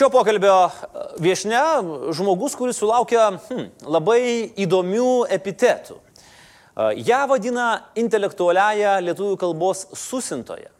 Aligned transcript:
Šio 0.00 0.08
pokalbio 0.08 0.54
e, 0.64 0.70
viešne 1.20 1.58
žmogus, 2.16 2.54
kuris 2.56 2.78
sulaukia 2.80 3.26
hmm, 3.34 3.66
labai 3.84 4.48
įdomių 4.64 5.26
epitetų. 5.36 5.98
E, 6.00 6.86
Ja 7.04 7.18
vadina 7.28 7.66
intelektualiaja 8.00 8.94
lietuvių 9.04 9.36
kalbos 9.42 9.82
susintoje 9.92 10.70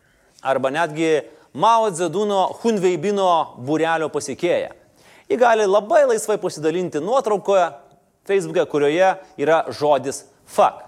arba 0.41 0.73
netgi 0.73 1.11
Mao 1.53 1.91
Zedūno 1.93 2.47
Hunveibino 2.63 3.59
būrelio 3.61 4.09
pasikėja. 4.09 4.73
Ji 5.29 5.37
gali 5.37 5.69
labai 5.69 6.07
laisvai 6.15 6.41
pasidalinti 6.41 7.05
nuotraukoje 7.05 7.69
Facebook'e, 8.25 8.65
kurioje 8.73 9.13
yra 9.37 9.67
žodis 9.69 10.25
fuck. 10.49 10.81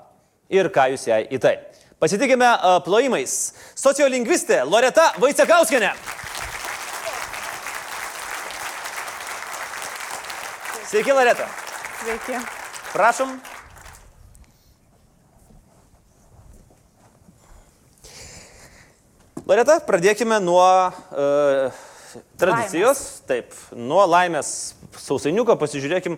Ir 0.49 0.72
ką 0.72 0.89
jūs 0.94 1.04
jai 1.12 1.26
į 1.29 1.44
tai. 1.44 1.58
Pasitikime 2.00 2.49
uh, 2.49 2.80
plojimais. 2.80 3.39
Sociolingvistė 3.76 4.64
Loreta 4.64 5.11
Vaicekauskenė. 5.21 5.93
Sveiki, 10.92 11.11
Loreta. 11.14 11.47
Sveiki. 12.01 12.39
Prašom. 12.93 13.36
Loreta, 19.47 19.78
pradėkime 19.87 20.39
nuo 20.43 20.64
uh, 20.64 21.83
tradicijos. 22.39 23.00
Laimės. 23.00 23.04
Taip, 23.28 23.54
nuo 23.79 24.04
laimės 24.07 24.50
sausainiuko 25.00 25.56
pasižiūrėkim, 25.60 26.18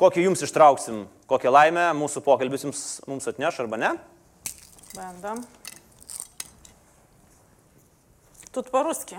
kokį 0.00 0.24
jums 0.28 0.44
ištrauksim, 0.46 1.02
kokią 1.28 1.52
laimę 1.52 1.90
mūsų 1.98 2.22
pokalbis 2.24 2.64
jums, 2.64 2.84
mums 3.08 3.28
atneš 3.28 3.60
arba 3.64 3.80
ne. 3.80 3.92
Bandom. 4.96 5.44
Тут 8.50 8.70
по-русски 8.72 9.16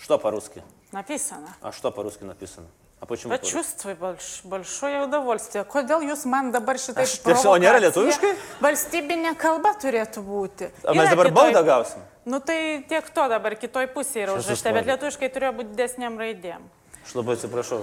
Что 0.00 0.18
по-русски? 0.18 0.62
написано. 0.90 1.54
А 1.60 1.70
что 1.70 1.92
по-русски 1.92 2.24
написано? 2.24 2.66
А 3.00 3.06
почему 3.06 3.32
по-русски? 3.32 3.54
Почувствуй 3.54 3.94
больш, 3.94 4.40
большое 4.44 5.02
удовольствие. 5.06 5.64
Kodėl 5.64 6.02
jūs 6.04 6.26
man 6.28 6.50
dabar 6.52 6.76
šitai 6.76 7.02
Aš 7.06 7.14
tiesiog- 7.24 7.46
o 7.54 7.56
nėra 7.56 7.80
lietuviškai? 7.80 8.34
Valstybinė 8.60 9.34
kalba 9.40 9.72
turėtų 9.80 10.20
būti. 10.22 10.68
A 10.84 10.92
mes 10.92 11.06
Yra 11.08 11.10
dabar 11.16 11.26
kitoj- 11.26 11.34
baudą 11.34 11.62
gausim? 11.64 12.02
Nu 12.26 12.40
tai 12.40 12.84
tiek 12.88 13.08
to 13.10 13.28
dabar 13.28 13.56
kitoj 13.56 13.86
pusėje 13.94 14.26
yra 14.26 14.32
Jėzus 14.36 14.44
užrašyta, 14.52 14.72
bet 14.72 14.84
Marija. 14.84 14.96
lietuviškai 14.96 15.28
turėjo 15.32 15.52
būti 15.56 15.70
didesniam 15.74 16.18
raidėm. 16.18 16.60
Aš 17.06 17.14
labai 17.14 17.34
atsiprašau. 17.36 17.80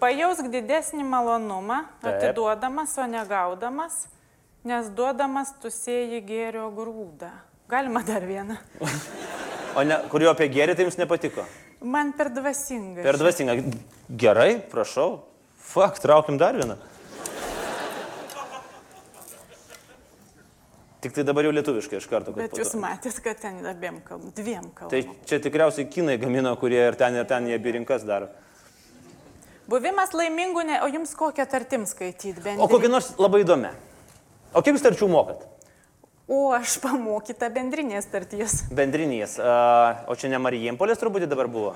Pajausk 0.00 0.44
didesnį 0.50 1.04
malonumą, 1.04 1.84
Taip. 2.02 2.14
atiduodamas, 2.14 2.98
o 2.98 3.06
negaudamas, 3.06 4.06
nes 4.64 4.88
duodamas 4.88 5.52
tu 5.62 5.68
sėji 5.68 6.24
gėrio 6.26 6.74
grūdą. 6.74 7.30
Galima 7.68 8.02
dar 8.04 8.20
vieną. 8.22 8.58
O 9.76 9.82
ne, 9.84 9.96
kurio 10.10 10.30
apie 10.34 10.48
gėrį 10.50 10.74
tai 10.74 10.84
jums 10.88 10.96
nepatiko? 10.98 11.44
Man 11.81 12.13
per 12.17 12.31
dvasinga. 12.33 13.03
Per 13.03 13.17
dvasingą. 13.19 13.55
Gerai, 14.09 14.59
prašau. 14.71 15.23
Fak, 15.65 15.99
traukim 15.99 16.37
dar 16.37 16.55
vieną. 16.57 16.77
Tik 21.05 21.13
tai 21.13 21.23
dabar 21.27 21.45
jau 21.45 21.51
lietuviškai 21.53 21.99
iš 21.99 22.07
karto. 22.09 22.31
Bet 22.33 22.55
jūs 22.57 22.71
matėt, 22.81 23.19
kad 23.21 23.37
ten 23.37 23.59
abiem 23.69 23.99
kalbom, 24.05 24.31
dviem 24.33 24.71
kalbom. 24.73 24.89
Tai 24.89 25.27
čia 25.29 25.37
tikriausiai 25.43 25.85
kinai 25.85 26.15
gamino, 26.17 26.55
kurie 26.57 26.79
ir 26.81 26.97
ten, 26.97 27.13
ir 27.19 27.27
ten 27.29 27.45
jie 27.45 27.59
birinkas 27.61 28.07
daro. 28.07 28.31
Buvimas 29.69 30.13
laimingu, 30.17 30.63
ne, 30.65 30.79
o 30.81 30.89
jums 30.89 31.13
kokią 31.17 31.45
tartim 31.49 31.85
skaityti 31.89 32.41
bent? 32.41 32.61
O 32.61 32.65
kokia 32.69 32.89
nors 32.89 33.11
labai 33.21 33.43
įdomi. 33.45 33.69
O 34.53 34.63
kiek 34.65 34.77
jūs 34.77 34.85
tarčių 34.85 35.09
mokat? 35.11 35.45
O 36.27 36.49
aš 36.57 36.79
pamokyta 36.81 37.51
bendrinės 37.53 38.07
tarties. 38.09 38.63
Bendrinės. 38.73 39.37
O 40.09 40.15
čia 40.17 40.31
ne 40.33 40.39
Marijampolės 40.41 40.97
turbūt 41.01 41.27
dabar 41.29 41.45
buvo. 41.51 41.75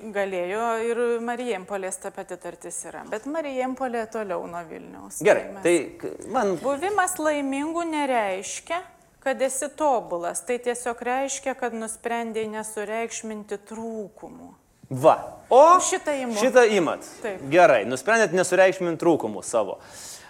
Galėjo 0.00 0.68
ir 0.86 1.00
Marijampolės 1.20 1.98
ta 2.00 2.08
pati 2.14 2.38
tartis 2.40 2.78
yra, 2.88 3.02
bet 3.10 3.26
Marijampolė 3.28 4.06
toliau 4.12 4.46
nuo 4.48 4.62
Vilniaus. 4.70 5.18
Gerai, 5.26 5.50
mes- 5.52 5.62
tai 5.66 5.74
k- 6.00 6.14
man 6.32 6.54
Buvimas 6.62 7.18
laimingu 7.20 7.82
nereiškia, 7.84 8.78
kad 9.20 9.42
esi 9.42 9.68
tobulas. 9.76 10.40
Tai 10.46 10.56
tiesiog 10.58 11.02
reiškia, 11.04 11.52
kad 11.58 11.74
nusprendėjai 11.76 12.48
nesureikšminti 12.54 13.58
trūkumų. 13.68 14.48
Va. 14.90 15.18
O 15.50 15.76
Šitą 15.84 16.14
imu. 16.22 16.32
Šitą 16.40 16.64
imat. 16.78 17.04
Taip. 17.22 17.42
Gerai, 17.52 17.84
nusprendėt 17.84 18.32
nesureikšminti 18.32 18.98
trūkumų 19.04 19.44
savo. 19.44 19.76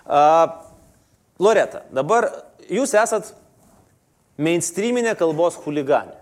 Uh, 0.05 0.51
Loreta, 1.39 1.85
dabar 1.93 2.27
jūs 2.71 2.95
esat 2.97 3.33
mainstreaminė 4.41 5.17
kalbos 5.19 5.59
huliganė. 5.65 6.17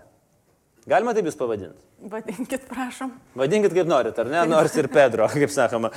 Galima 0.89 1.13
taip 1.13 1.29
jūs 1.29 1.37
pavadinti? 1.37 1.77
Vadinkit, 2.09 2.63
prašom. 2.69 3.11
Vadinkit 3.37 3.73
kaip 3.75 3.89
norit, 3.89 4.17
ar 4.21 4.29
ne? 4.31 4.43
Nors 4.47 4.75
ir 4.79 4.87
Pedro, 4.91 5.27
kaip 5.41 5.51
sakoma. 5.51 5.91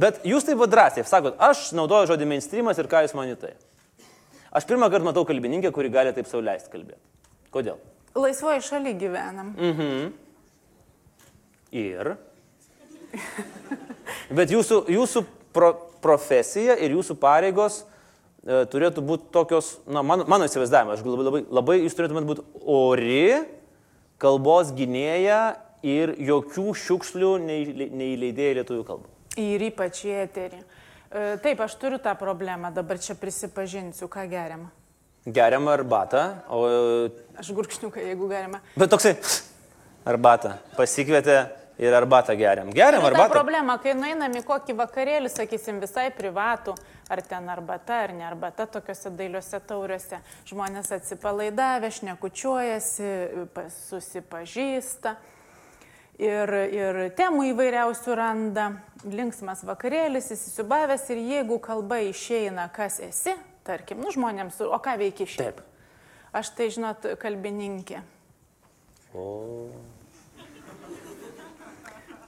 Bet 0.00 0.22
jūs 0.26 0.46
taip 0.48 0.62
drąsiai 0.72 1.04
sakot, 1.08 1.36
aš 1.42 1.68
naudoju 1.76 2.08
žodį 2.14 2.28
mainstreamas 2.30 2.80
ir 2.80 2.88
ką 2.90 3.04
jūs 3.04 3.14
manite 3.18 3.44
tai? 3.44 3.52
Aš 4.52 4.66
pirmą 4.68 4.88
kartą 4.92 5.08
matau 5.08 5.24
kalbininkę, 5.28 5.70
kuri 5.72 5.92
gali 5.92 6.12
taip 6.16 6.28
sauliaisti 6.28 6.72
kalbėti. 6.72 7.00
Kodėl? 7.52 7.78
Laisvoji 8.16 8.64
šaly 8.64 8.92
gyvenam. 9.00 9.54
Mm. 9.56 10.10
Ir. 11.72 12.14
Bet 14.32 14.52
jūsų, 14.52 14.82
jūsų 14.92 15.24
pro, 15.56 15.72
profesija 16.04 16.76
ir 16.80 16.96
jūsų 16.96 17.16
pareigos 17.20 17.82
turėtų 18.42 19.04
būti 19.06 19.28
tokios, 19.34 19.76
na, 19.86 20.02
mano, 20.02 20.26
mano 20.26 20.46
įsivaizdavimas, 20.48 20.98
aš 20.98 21.06
labai, 21.06 21.26
labai, 21.28 21.42
labai 21.60 21.76
jūs 21.84 21.94
turėtumėte 21.98 22.30
būti 22.30 22.46
ori, 22.74 23.26
kalbos 24.22 24.72
gynėja 24.74 25.56
ir 25.86 26.14
jokių 26.18 26.74
šiukšlių 26.78 27.32
neįle- 27.46 27.88
neįleidėja 27.94 28.54
į 28.54 28.58
lietuvių 28.60 28.84
kalbą. 28.88 29.10
Ir 29.40 29.62
ypač 29.70 30.02
į 30.06 30.14
eterį. 30.26 30.60
E, 30.62 31.24
Taip, 31.44 31.62
aš 31.62 31.78
turiu 31.80 31.98
tą 32.02 32.12
problemą, 32.18 32.72
dabar 32.74 32.98
čia 33.02 33.14
prisipažinsiu, 33.18 34.10
ką 34.10 34.26
geriam. 34.30 34.66
Geriam 35.22 35.68
arbatą, 35.70 36.22
o... 36.50 36.64
Aš 37.38 37.52
gurkšniuką, 37.54 38.02
jeigu 38.10 38.26
galima. 38.30 38.58
Bet 38.74 38.90
toksai 38.90 39.14
arbatą. 40.08 40.56
Pasikvietė 40.74 41.44
ir 41.78 41.94
arbatą 41.94 42.34
geriam. 42.36 42.70
Geriam 42.70 43.02
Ta 43.02 43.08
arbatą. 43.10 43.32
problema, 43.32 43.78
kai 43.78 43.94
nueinam 43.96 44.32
į 44.36 44.42
kokį 44.46 44.76
vakarėlį, 44.78 45.30
sakysim, 45.32 45.80
visai 45.82 46.10
privatų, 46.14 46.74
ar 47.10 47.22
ten 47.26 47.48
arbata, 47.52 48.02
ar 48.06 48.14
ne 48.16 48.26
arbata, 48.28 48.66
tokiuose 48.66 49.12
dailiuose 49.16 49.60
tauriuose, 49.66 50.20
žmonės 50.48 50.92
atsipalaidavę, 50.98 51.90
šnekučiuojasi, 51.90 53.12
susipažįsta. 53.88 55.16
Ir, 56.22 56.50
ir 56.70 56.98
temų 57.18 57.48
įvairiausių 57.50 58.14
randa, 58.14 58.66
linksmas 59.08 59.64
vakarėlis, 59.66 60.28
įsisubavęs 60.34 61.08
ir 61.10 61.22
jeigu 61.24 61.58
kalba 61.58 62.02
išeina, 62.04 62.68
kas 62.74 63.00
esi, 63.02 63.32
tarkim, 63.66 64.02
nu 64.04 64.12
žmonėms, 64.12 64.60
o 64.62 64.78
ką 64.78 64.98
veikia 65.00 65.26
šiaip. 65.26 65.56
Taip. 65.56 65.64
Aš 66.32 66.52
tai, 66.56 66.68
žinot, 66.72 67.08
kalbininkė. 67.20 68.04
O. 69.12 69.26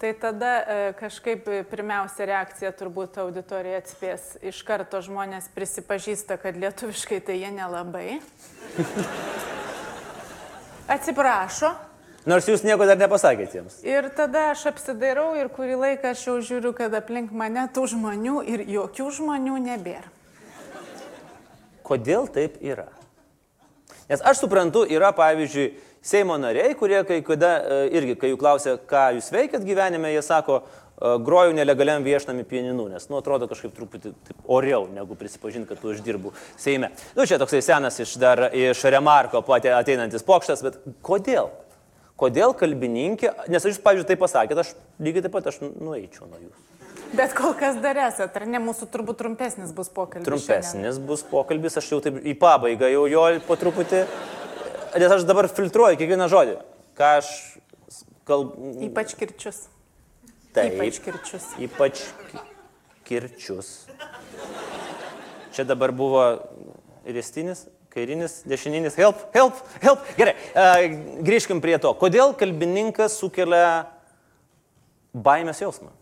Tai 0.01 0.11
tada 0.19 0.53
e, 0.67 0.93
kažkaip 0.99 1.47
e, 1.49 1.63
pirmiausia 1.71 2.27
reakcija 2.27 2.73
turbūt 2.75 3.19
auditorija 3.23 3.79
atspės. 3.79 4.35
Iš 4.43 4.63
karto 4.67 4.99
žmonės 5.05 5.47
prisipažįsta, 5.55 6.37
kad 6.43 6.59
lietuviškai 6.59 7.21
tai 7.25 7.39
jie 7.39 7.53
nelabai. 7.55 8.19
Atsiprašo. 10.95 11.71
Nors 12.27 12.49
jūs 12.49 12.65
nieko 12.65 12.89
dar 12.89 12.99
nepasakėte 12.99 13.59
jiems. 13.59 13.79
Ir 13.87 14.09
tada 14.17 14.49
aš 14.55 14.67
apsidairau 14.73 15.35
ir 15.37 15.51
kurį 15.53 15.77
laiką 15.81 16.15
aš 16.15 16.27
jau 16.27 16.37
žiūriu, 16.41 16.73
kad 16.77 16.95
aplink 16.97 17.33
mane 17.37 17.67
tų 17.77 17.87
žmonių 17.95 18.43
ir 18.49 18.65
jokių 18.75 19.11
žmonių 19.21 19.61
nebėra. 19.69 20.09
Kodėl 21.85 22.31
taip 22.33 22.57
yra? 22.65 22.89
Nes 24.09 24.25
aš 24.25 24.41
suprantu, 24.41 24.87
yra 24.89 25.13
pavyzdžiui 25.17 25.75
Seimo 26.05 26.37
nariai, 26.37 26.75
kurie 26.77 26.99
kai 27.09 27.23
kada 27.25 27.51
e, 27.57 27.77
irgi, 27.97 28.15
kai 28.21 28.29
jų 28.35 28.37
klausia, 28.41 28.75
ką 28.77 29.07
jūs 29.17 29.31
veikiat 29.33 29.63
gyvenime, 29.65 30.11
jie 30.13 30.21
sako, 30.27 30.59
e, 30.61 31.15
groju 31.25 31.55
nelegaliam 31.57 32.05
viešnami 32.05 32.45
pieninu, 32.45 32.91
nes, 32.93 33.07
nu, 33.09 33.17
atrodo 33.23 33.49
kažkaip 33.49 33.73
truputį 33.73 34.13
taip, 34.13 34.43
oriau, 34.53 34.85
negu 34.93 35.17
prisipažinti, 35.17 35.71
kad 35.71 35.81
tu 35.81 35.95
uždirbu 35.95 36.35
Seime. 36.61 36.93
Nu, 37.17 37.25
čia 37.25 37.41
toksai 37.41 37.63
senas 37.65 37.97
iš 38.05 38.19
dar 38.21 38.51
iš 38.53 38.85
Remarko 38.93 39.41
ateinantis 39.49 40.27
pokštas, 40.29 40.67
bet 40.67 40.77
kodėl? 41.01 41.49
Kodėl 42.21 42.53
kalbininkė, 42.53 43.33
nes 43.49 43.65
aš 43.65 43.73
jūs, 43.73 43.83
pavyzdžiui, 43.89 44.11
tai 44.13 44.21
pasakėt, 44.21 44.61
aš 44.61 44.77
lygiai 45.03 45.25
taip 45.25 45.33
pat 45.35 45.49
aš 45.51 45.63
nueičiau 45.65 46.29
nuo 46.29 46.37
jūsų. 46.37 46.71
Bet 47.17 47.33
kol 47.35 47.57
kas 47.57 47.81
dar 47.83 47.97
esate, 48.11 48.43
ar 48.43 48.45
ne 48.51 48.61
mūsų 48.63 48.93
turbūt 48.93 49.23
trumpesnis 49.23 49.73
bus 49.73 49.89
pokalbis. 49.89 50.29
šiandien. 50.29 50.47
Trumpesnis 50.69 51.01
bus 51.09 51.25
pokalbis, 51.33 51.81
aš 51.81 51.91
jau 51.95 52.05
taip 52.05 52.21
į 52.21 52.37
pabaigą 52.39 52.93
jau 52.93 53.05
jo 53.11 53.27
po 53.49 53.57
truputį, 53.59 54.05
nes 54.99 55.13
aš 55.19 55.27
dabar 55.29 55.49
filtruoju 55.51 55.99
kiekvieną 56.01 56.29
žodį. 56.33 56.57
Ką 56.99 57.11
aš 57.21 57.31
kalbu. 58.29 58.75
Ypač 58.89 59.15
kirčius. 59.19 59.65
Taip, 60.55 60.77
Ypač 60.79 61.01
kirčius. 61.03 61.47
Ypač 61.59 62.03
ki- 62.31 62.45
kirčius. 63.09 63.71
Čia 65.55 65.65
dabar 65.67 65.93
buvo 65.95 66.23
ristinis, 67.07 67.67
kairinis, 67.95 68.41
dešininis. 68.47 68.95
Help, 68.99 69.19
help, 69.35 69.59
help. 69.83 70.01
Gerai, 70.19 70.35
uh, 70.55 70.87
grįžkim 71.27 71.61
prie 71.63 71.77
to. 71.83 71.93
Kodėl 71.99 72.35
kalbininkas 72.39 73.19
sukelia 73.21 73.87
baimės 75.15 75.61
jausmą. 75.63 75.93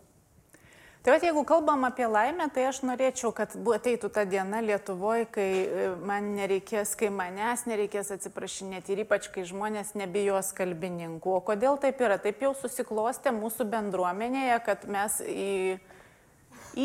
Tai 1.03 1.11
va, 1.11 1.19
jeigu 1.19 1.41
kalbam 1.43 1.81
apie 1.83 2.05
laimę, 2.07 2.45
tai 2.55 2.69
aš 2.69 2.77
norėčiau, 2.87 3.33
kad 3.35 3.51
ateitų 3.59 4.07
ta 4.15 4.21
diena 4.23 4.61
Lietuvoje, 4.63 5.25
kai 5.35 5.47
e, 5.59 5.87
man 5.99 6.29
nereikės, 6.37 6.93
kai 6.95 7.09
manęs 7.11 7.65
nereikės 7.67 8.13
atsiprašinėti 8.15 8.95
ir 8.95 9.01
ypač, 9.03 9.27
kai 9.33 9.43
žmonės 9.49 9.97
nebijos 9.99 10.53
kalbininkų. 10.55 11.33
O 11.35 11.41
kodėl 11.43 11.75
taip 11.83 11.99
yra? 11.99 12.15
Taip 12.23 12.45
jau 12.45 12.53
susiklostė 12.55 13.35
mūsų 13.35 13.67
bendruomenėje, 13.73 14.61
kad 14.63 14.87
mes 14.87 15.19
į, 15.27 15.75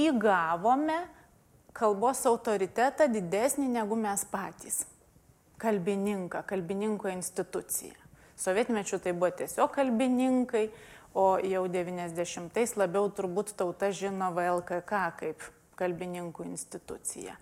įgavome 0.02 0.98
kalbos 1.78 2.24
autoritetą 2.26 3.06
didesnį 3.14 3.70
negu 3.78 3.94
mes 4.02 4.26
patys. 4.34 4.82
Kalbininką, 5.62 6.42
kalbininko 6.50 7.14
instituciją. 7.14 7.94
Sovietmečių 8.38 8.98
tai 9.02 9.14
buvo 9.14 9.30
tiesiog 9.38 9.70
kalbininkai, 9.78 10.68
o 11.14 11.38
jau 11.42 11.64
90-ais 11.68 12.74
labiau 12.78 13.08
turbūt 13.12 13.54
tauta 13.58 13.92
žino 13.94 14.32
VLKK 14.36 15.04
kaip 15.20 15.46
kalbininkų 15.78 16.48
instituciją. 16.48 17.36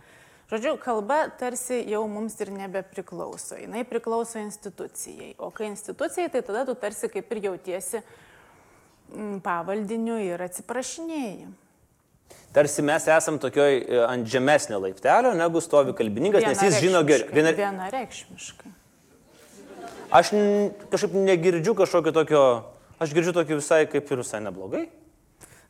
Žodžiu, 0.46 0.76
kalba 0.78 1.24
tarsi 1.40 1.80
jau 1.90 2.04
mums 2.06 2.36
ir 2.38 2.52
nebepriklauso, 2.54 3.56
jinai 3.58 3.82
priklauso 3.88 4.38
institucijai. 4.38 5.32
O 5.42 5.50
kai 5.50 5.72
institucijai, 5.72 6.30
tai 6.30 6.42
tada 6.46 6.62
tu 6.68 6.76
tarsi 6.78 7.10
kaip 7.10 7.32
ir 7.34 7.40
jautiesi 7.48 7.98
mm, 7.98 9.40
pavaldiniu 9.42 10.20
ir 10.22 10.44
atsiprašinėjai. 10.46 11.48
Tarsi 12.54 12.84
mes 12.86 13.04
esam 13.10 13.40
tokioj 13.42 13.74
e, 13.74 13.98
ant 14.06 14.30
žemesnio 14.30 14.78
laiptelio, 14.80 15.34
negu 15.36 15.60
stovi 15.60 15.92
kalbininkas, 15.98 16.46
nes 16.46 16.62
jis 16.62 16.78
žino 16.84 17.02
geriau. 17.08 17.34
Viena... 17.34 17.50
Viena... 17.50 17.72
Vienareikšmiškai. 17.74 18.72
Aš 20.14 20.30
kažkaip 20.92 21.18
negirdžiu 21.26 21.74
kažkokio 21.76 22.14
tokio, 22.14 22.42
aš 23.00 23.16
girdžiu 23.16 23.34
tokį 23.36 23.58
visai 23.60 23.82
kaip 23.90 24.08
ir 24.10 24.22
visai 24.22 24.40
neblogai. 24.44 24.86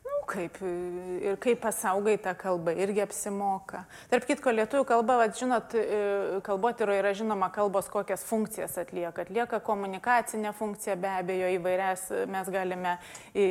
Nu, 0.07 0.15
kaip 0.29 0.57
ir 0.63 1.37
kaip 1.43 1.59
pasaugai 1.63 2.15
tą 2.23 2.33
kalbą, 2.39 2.73
irgi 2.79 3.03
apsimoka. 3.03 3.83
Tarp 4.11 4.27
kitko, 4.29 4.53
lietuvių 4.55 4.87
kalba, 4.87 5.19
vad, 5.21 5.35
žinot, 5.39 5.75
e, 5.75 6.01
kalbotyroje 6.47 7.03
yra 7.03 7.13
žinoma 7.17 7.51
kalbos, 7.55 7.89
kokias 7.91 8.25
funkcijas 8.27 8.77
atlieka. 8.79 9.27
Atlieka 9.27 9.59
komunikacinę 9.63 10.53
funkciją, 10.57 10.97
be 11.03 11.13
abejo, 11.19 11.53
įvairias 11.59 12.09
mes 12.31 12.51
galime 12.51 12.97
e, 13.33 13.47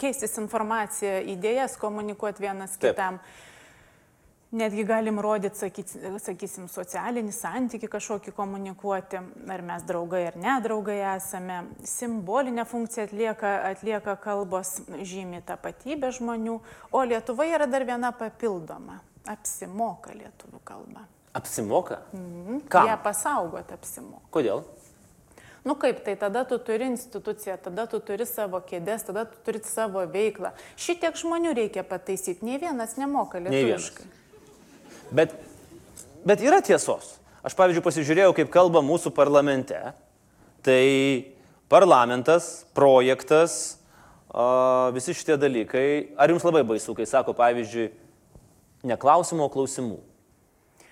keistis 0.00 0.36
informaciją, 0.40 1.20
idėjas 1.36 1.76
komunikuoti 1.80 2.48
vienas 2.48 2.76
Taip. 2.76 2.92
kitam. 2.92 3.20
Netgi 4.52 4.84
galim 4.88 5.18
rodyti, 5.20 5.58
sakysim, 6.24 6.70
socialinį 6.72 7.34
santyki 7.36 7.88
kažkokį 7.92 8.32
komunikuoti, 8.32 9.20
ar 9.52 9.64
mes 9.68 9.84
draugai 9.84 10.22
ar 10.30 10.38
nedraugai 10.40 10.96
esame. 11.10 11.58
Simbolinę 11.84 12.64
funkciją 12.64 13.04
atlieka, 13.10 13.50
atlieka 13.74 14.16
kalbos 14.24 14.78
žymi 15.04 15.42
tapatybė 15.44 16.14
žmonių, 16.16 16.56
o 16.96 17.04
Lietuvoje 17.04 17.58
yra 17.60 17.68
dar 17.68 17.84
viena 17.84 18.14
papildoma. 18.16 19.02
Apsimoka 19.28 20.16
lietuvių 20.16 20.64
kalba. 20.64 21.04
Apsimoka? 21.36 22.00
Mhm. 22.16 22.64
Kam? 22.72 22.88
Ją 22.88 22.96
pasaugot 23.04 23.72
apsimoka. 23.76 24.24
Kodėl? 24.32 24.64
Nu 25.68 25.74
kaip, 25.76 26.00
tai 26.06 26.14
tada 26.16 26.46
tu 26.48 26.56
turi 26.58 26.86
instituciją, 26.88 27.58
tada 27.60 27.84
tu 27.84 28.00
turi 28.00 28.24
savo 28.24 28.62
kėdės, 28.64 29.04
tada 29.04 29.26
tu 29.28 29.36
turi 29.44 29.60
savo 29.68 30.06
veiklą. 30.08 30.54
Šitiek 30.80 31.18
žmonių 31.20 31.52
reikia 31.58 31.84
pataisyti, 31.84 32.46
nei 32.48 32.56
vienas 32.62 32.96
nemoka 32.96 33.42
Nei 33.42 33.66
vienas. 33.66 33.90
Bet, 35.14 35.32
bet 36.26 36.42
yra 36.44 36.60
tiesos. 36.64 37.16
Aš, 37.44 37.54
pavyzdžiui, 37.56 37.84
pasižiūrėjau, 37.84 38.34
kaip 38.36 38.50
kalba 38.52 38.82
mūsų 38.84 39.12
parlamente. 39.16 39.78
Tai 40.66 40.84
parlamentas, 41.70 42.66
projektas, 42.76 43.78
visi 44.96 45.14
šitie 45.16 45.38
dalykai. 45.40 45.88
Ar 46.18 46.32
jums 46.32 46.44
labai 46.44 46.64
baisu, 46.66 46.96
kai 46.98 47.06
sako, 47.08 47.32
pavyzdžiui, 47.38 47.88
ne 48.90 48.98
klausimų, 49.00 49.46
o 49.46 49.52
klausimų? 49.54 49.98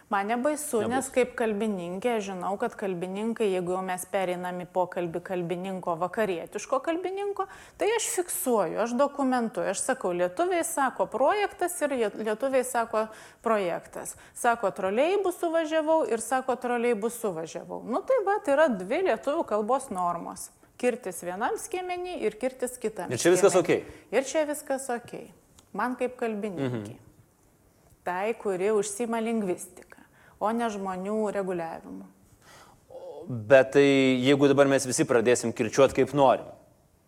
Man 0.08 0.29
nebaisu, 0.31 0.85
Nebaisu. 0.85 0.91
nes 0.93 1.08
kaip 1.11 1.32
kalbininkė 1.35 2.12
žinau, 2.23 2.53
kad 2.62 2.76
kalbininkai, 2.79 3.49
jeigu 3.50 3.73
jau 3.75 3.81
mes 3.82 4.05
pereinam 4.06 4.61
į 4.62 4.67
pokalbį 4.70 5.19
kalbininko, 5.26 5.97
vakarietiško 5.99 6.79
kalbininko, 6.85 7.49
tai 7.76 7.88
aš 7.97 8.06
fiksuoju, 8.14 8.79
aš 8.85 8.93
dokumentuoju, 9.00 9.73
aš 9.73 9.81
sakau, 9.82 10.12
lietuviai 10.14 10.62
sako 10.64 11.08
projektas 11.11 11.75
ir 11.82 11.97
lietuviai 12.23 12.62
sako 12.64 13.08
projektas. 13.43 14.14
Sako, 14.38 14.70
troliai 14.70 15.17
bus 15.25 15.41
suvažiavau 15.43 16.05
ir 16.06 16.23
sako, 16.23 16.55
troliai 16.62 16.94
bus 16.94 17.19
suvažiavau. 17.25 17.81
Nu 17.82 17.99
tai 18.06 18.20
va, 18.29 18.38
tai 18.47 18.55
yra 18.55 18.69
dvi 18.70 19.03
lietuvių 19.08 19.43
kalbos 19.50 19.91
normos. 19.91 20.53
Kirtis 20.79 21.19
vienam 21.25 21.58
skiemenį 21.58 22.20
ir 22.29 22.38
kirtis 22.38 22.79
kitam. 22.79 23.11
Ir 23.11 23.19
čia 23.19 23.35
viskas 23.35 23.56
skiemeny. 23.56 23.82
okei? 23.82 24.14
Ir 24.14 24.23
čia 24.29 24.47
viskas 24.47 24.87
ok. 24.93 25.17
Man 25.75 25.99
kaip 25.99 26.14
kalbininkė. 26.20 26.94
Mhm. 26.94 27.03
Tai, 28.06 28.31
kuri 28.38 28.69
užsima 28.70 29.19
lingvistiką, 29.19 29.95
o 30.41 30.50
ne 30.53 30.69
žmonių 30.73 31.17
reguliavimu. 31.37 32.05
Bet 33.27 33.73
tai 33.75 33.87
jeigu 34.23 34.47
dabar 34.50 34.69
mes 34.71 34.85
visi 34.87 35.05
pradėsim 35.09 35.50
kirčiuoti 35.56 35.97
kaip 35.99 36.12
norim, 36.15 36.47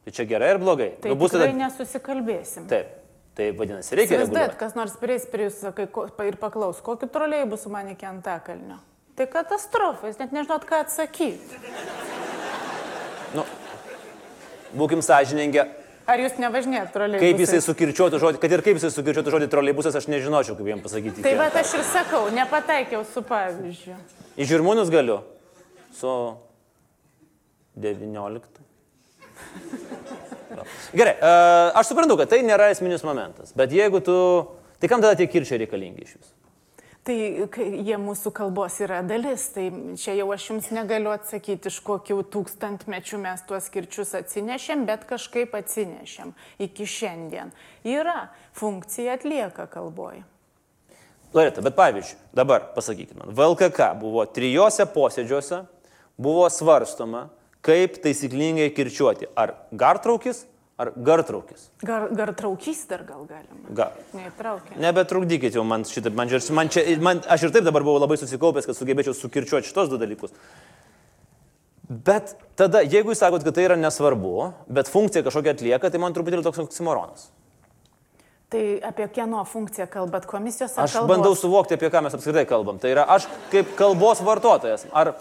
tai 0.04 0.14
čia 0.16 0.26
gerai 0.26 0.54
ar 0.56 0.58
blogai? 0.62 0.90
Tai 1.02 1.12
Nu, 1.12 1.18
bus 1.20 1.34
tada... 1.34 1.46
nesusikalbėsim. 1.54 2.66
Taip. 2.70 2.94
Tai 3.38 3.52
vadinasi, 3.54 3.94
reikia 3.94 4.16
Įsivaizduojat, 4.16 4.54
kas 4.58 4.72
nors 4.74 4.96
prieis 4.98 5.22
prie 5.30 5.44
jūsų 5.46 5.70
ko- 5.94 6.08
ir 6.26 6.36
paklaus, 6.42 6.80
kokiu 6.82 7.06
troliai 7.06 7.44
bus 7.46 7.68
man 7.70 7.92
iki 7.92 8.08
antakalnio. 8.08 8.80
Tai 9.14 9.28
katastrofa, 9.30 10.10
jūs 10.10 10.18
net 10.18 10.34
nežinot, 10.34 10.66
ką 10.66 10.80
atsakyti. 10.82 11.60
Nu, 13.38 13.44
būkim 14.74 15.04
sąžiningi, 15.06 15.62
Ar 16.08 16.22
jūs 16.22 16.38
nevažinėjat 16.40 16.92
troliai? 16.94 17.20
kaip 17.20 17.40
jisai 17.42 17.58
sukirčiuotų 17.60 18.20
žodį, 18.22 18.38
kad 18.40 18.52
ir 18.54 18.62
kaip 18.64 18.78
jisai 18.78 18.88
sukirčiuotų 18.94 19.34
žodį 19.34 19.48
troleibusas, 19.52 19.96
aš 19.98 20.06
nežinočiau, 20.08 20.56
kaip 20.56 20.70
jam 20.70 20.80
pasakyti. 20.80 21.24
Tai 21.24 21.34
va, 21.36 21.48
aš 21.60 21.74
ir 21.76 21.84
sakau, 21.84 22.22
nepataikiau 22.32 23.02
su 23.12 23.20
pavyzdžiu. 23.28 23.96
Į 24.40 24.48
žirmūnus 24.48 24.88
galiu. 24.94 25.18
Su 25.98 26.14
19. 27.76 28.64
Gerai, 30.96 31.14
e, 31.14 31.34
aš 31.76 31.92
suprantu, 31.92 32.16
kad 32.22 32.32
tai 32.32 32.40
nėra 32.46 32.70
esminis 32.72 33.04
momentas, 33.04 33.52
bet 33.58 33.76
jeigu 33.76 34.00
tu... 34.04 34.16
Tai 34.78 34.88
kam 34.88 35.02
tada 35.02 35.18
tie 35.18 35.26
kirčiai 35.28 35.60
reikalingi 35.60 36.04
iš 36.06 36.16
jūsų? 36.16 36.37
Tai 37.06 37.14
jie 37.16 37.96
mūsų 38.00 38.32
kalbos 38.36 38.74
yra 38.84 38.98
dalis, 39.06 39.46
tai 39.54 39.68
čia 39.96 40.12
jau 40.18 40.26
aš 40.34 40.48
jums 40.50 40.66
negaliu 40.76 41.12
atsakyti, 41.14 41.70
iš 41.70 41.78
kokių 41.86 42.18
tūkstantmečių 42.34 43.20
mes 43.22 43.44
tuos 43.48 43.70
kirčius 43.72 44.12
atsinešėm, 44.18 44.84
bet 44.88 45.06
kažkaip 45.08 45.54
atsinešėm 45.56 46.34
iki 46.66 46.84
šiandien. 46.84 47.54
Yra, 47.88 48.28
funkcija 48.58 49.16
atlieka 49.16 49.68
kalboje. 49.72 50.26
Loreta, 51.32 51.64
bet 51.64 51.76
pavyzdžiui, 51.76 52.20
dabar 52.36 52.70
pasakykime, 52.76 53.26
VLKK 53.36 53.90
buvo 54.00 54.22
trijose 54.32 54.86
posėdžiuose, 54.88 55.62
buvo 56.20 56.46
svarstoma, 56.52 57.26
kaip 57.64 57.98
taisyklingai 58.04 58.70
kirčiuoti. 58.76 59.28
Ar 59.36 59.52
gartraukis, 59.72 60.46
ar 60.78 60.92
gartraukis. 60.94 61.68
Gar, 61.82 62.08
gar 62.14 62.30
traukys 62.38 62.84
dar 62.90 63.02
gal 63.08 63.24
galima. 63.26 63.66
Ga. 63.74 63.88
Neįtraukia. 64.14 64.76
Nebetrukdykit 64.78 65.56
jau 65.58 65.64
man 65.66 65.82
šitą, 65.88 66.12
man, 66.14 66.28
čia- 66.30 66.54
man 66.54 66.68
čia, 66.70 66.84
man, 67.02 67.22
aš 67.26 67.48
ir 67.48 67.54
taip 67.56 67.64
dabar 67.66 67.82
buvau 67.82 67.98
labai 68.04 68.16
susikaupęs, 68.20 68.66
kad 68.70 68.78
sugebėčiau 68.78 69.16
sukirčiuoti 69.18 69.66
šitos 69.72 69.90
du 69.90 69.98
dalykus. 69.98 70.30
Bet 71.88 72.34
tada, 72.58 72.82
jeigu 72.84 73.14
jūs 73.14 73.22
sakot, 73.22 73.42
kad 73.46 73.54
tai 73.56 73.64
yra 73.64 73.76
nesvarbu, 73.80 74.32
bet 74.68 74.90
funkcija 74.92 75.24
kažkokia 75.24 75.54
atlieka, 75.56 75.88
tai 75.90 76.00
man 76.02 76.12
truputėlį 76.16 76.44
toks 76.44 76.60
oksimoronas. 76.66 77.30
Tai 78.52 78.62
apie 78.90 79.06
kieno 79.12 79.42
funkciją 79.44 79.86
kalbat 79.92 80.24
komisijos 80.28 80.76
ar 80.78 80.84
Aš 80.86 80.98
kalbos? 80.98 81.08
bandau 81.10 81.34
suvokti, 81.36 81.76
apie 81.76 81.90
ką 81.92 82.02
mes 82.04 82.14
apskritai 82.16 82.46
kalbam. 82.48 82.78
Tai 82.80 82.92
yra 82.92 83.04
aš 83.16 83.26
kaip 83.52 83.74
kalbos 83.76 84.20
vartotojas. 84.24 84.86
Ar, 84.92 85.14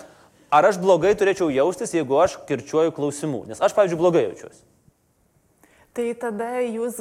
ar 0.51 0.67
aš 0.69 0.77
blogai 0.79 1.11
turėčiau 1.19 1.49
jaustis, 1.51 1.91
jeigu 1.95 2.19
aš 2.23 2.37
kirčiuoju 2.47 2.93
klausimų? 2.95 3.45
Nes 3.51 3.59
aš, 3.63 3.75
pavyzdžiui, 3.75 3.99
blogai 3.99 4.25
jaučiuosi. 4.29 4.61
Tai 5.97 6.11
tada 6.13 6.59
jūs 6.61 6.99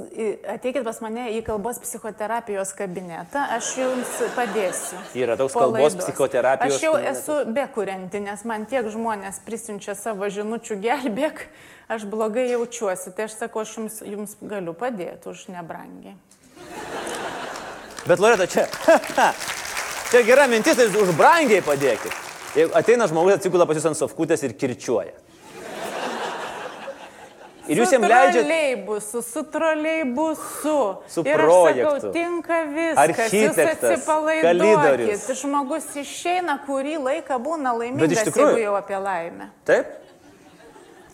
ateikit 0.48 0.80
pas 0.86 0.96
mane 1.04 1.26
į 1.36 1.42
kalbos 1.44 1.76
psichoterapijos 1.82 2.70
kabinetą, 2.78 3.42
aš 3.52 3.74
jums 3.76 4.12
padėsiu. 4.32 5.00
Yra 5.20 5.34
toks 5.36 5.52
kalbos 5.52 5.98
psichoterapijos 6.00 6.78
Aš 6.78 6.86
jau 6.86 6.94
esu 6.96 7.36
bekurianti, 7.58 8.22
nes 8.24 8.44
man 8.48 8.64
tiek 8.70 8.88
žmonės 8.88 9.42
prisiunčia 9.44 9.92
savo 10.00 10.30
žinučių 10.32 10.78
gelbėk, 10.80 11.44
aš 11.92 12.06
blogai 12.08 12.46
jaučiuosi. 12.54 13.12
Tai 13.12 13.28
aš 13.28 13.36
sakau, 13.42 13.66
aš 13.66 13.76
jums, 13.76 14.00
jums 14.00 14.32
galiu 14.40 14.72
padėti 14.72 15.28
už 15.34 15.44
nebrangiai. 15.52 16.16
Bet 18.08 18.24
Loreta, 18.24 18.48
čia, 18.48 18.64
čia 20.14 20.24
gera 20.24 20.48
mintis, 20.48 20.80
tai 20.80 20.88
jūs 20.88 20.96
už 21.04 21.12
brangiai 21.20 21.60
padėkit. 21.68 22.24
Jeigu 22.56 22.72
ateina 22.80 23.12
žmogus, 23.12 23.42
atsigula 23.42 23.68
pas 23.68 23.76
jūs 23.76 23.90
ant 23.92 24.00
sofkutės 24.00 24.48
ir 24.48 24.56
kirčiuoja. 24.56 25.25
Ir 27.68 27.80
jūs 27.82 27.92
jam 27.92 28.02
leidžiate 28.02 28.44
Troleibusu, 28.46 29.22
su 29.22 29.42
troleibusu. 29.50 30.78
Su 31.08 31.20
ir 31.26 31.40
aš 31.40 31.46
projektu. 31.46 32.00
sakau, 32.00 32.12
tinka 32.12 32.58
viskas. 32.70 33.32
Jūs 33.32 33.58
atsipalaidokit. 33.72 34.46
kalidorius. 34.46 35.26
Žmogus 35.42 35.86
išeina, 35.96 36.58
kurį 36.66 36.96
laiką 37.02 37.38
būna 37.42 37.72
Bet 37.72 37.80
laimingas, 37.80 38.12
iš 38.12 38.28
tikrųjų- 38.30 38.62
jau 38.62 38.74
apie 38.78 38.96
laimę. 38.98 39.50
Taip? 39.64 39.86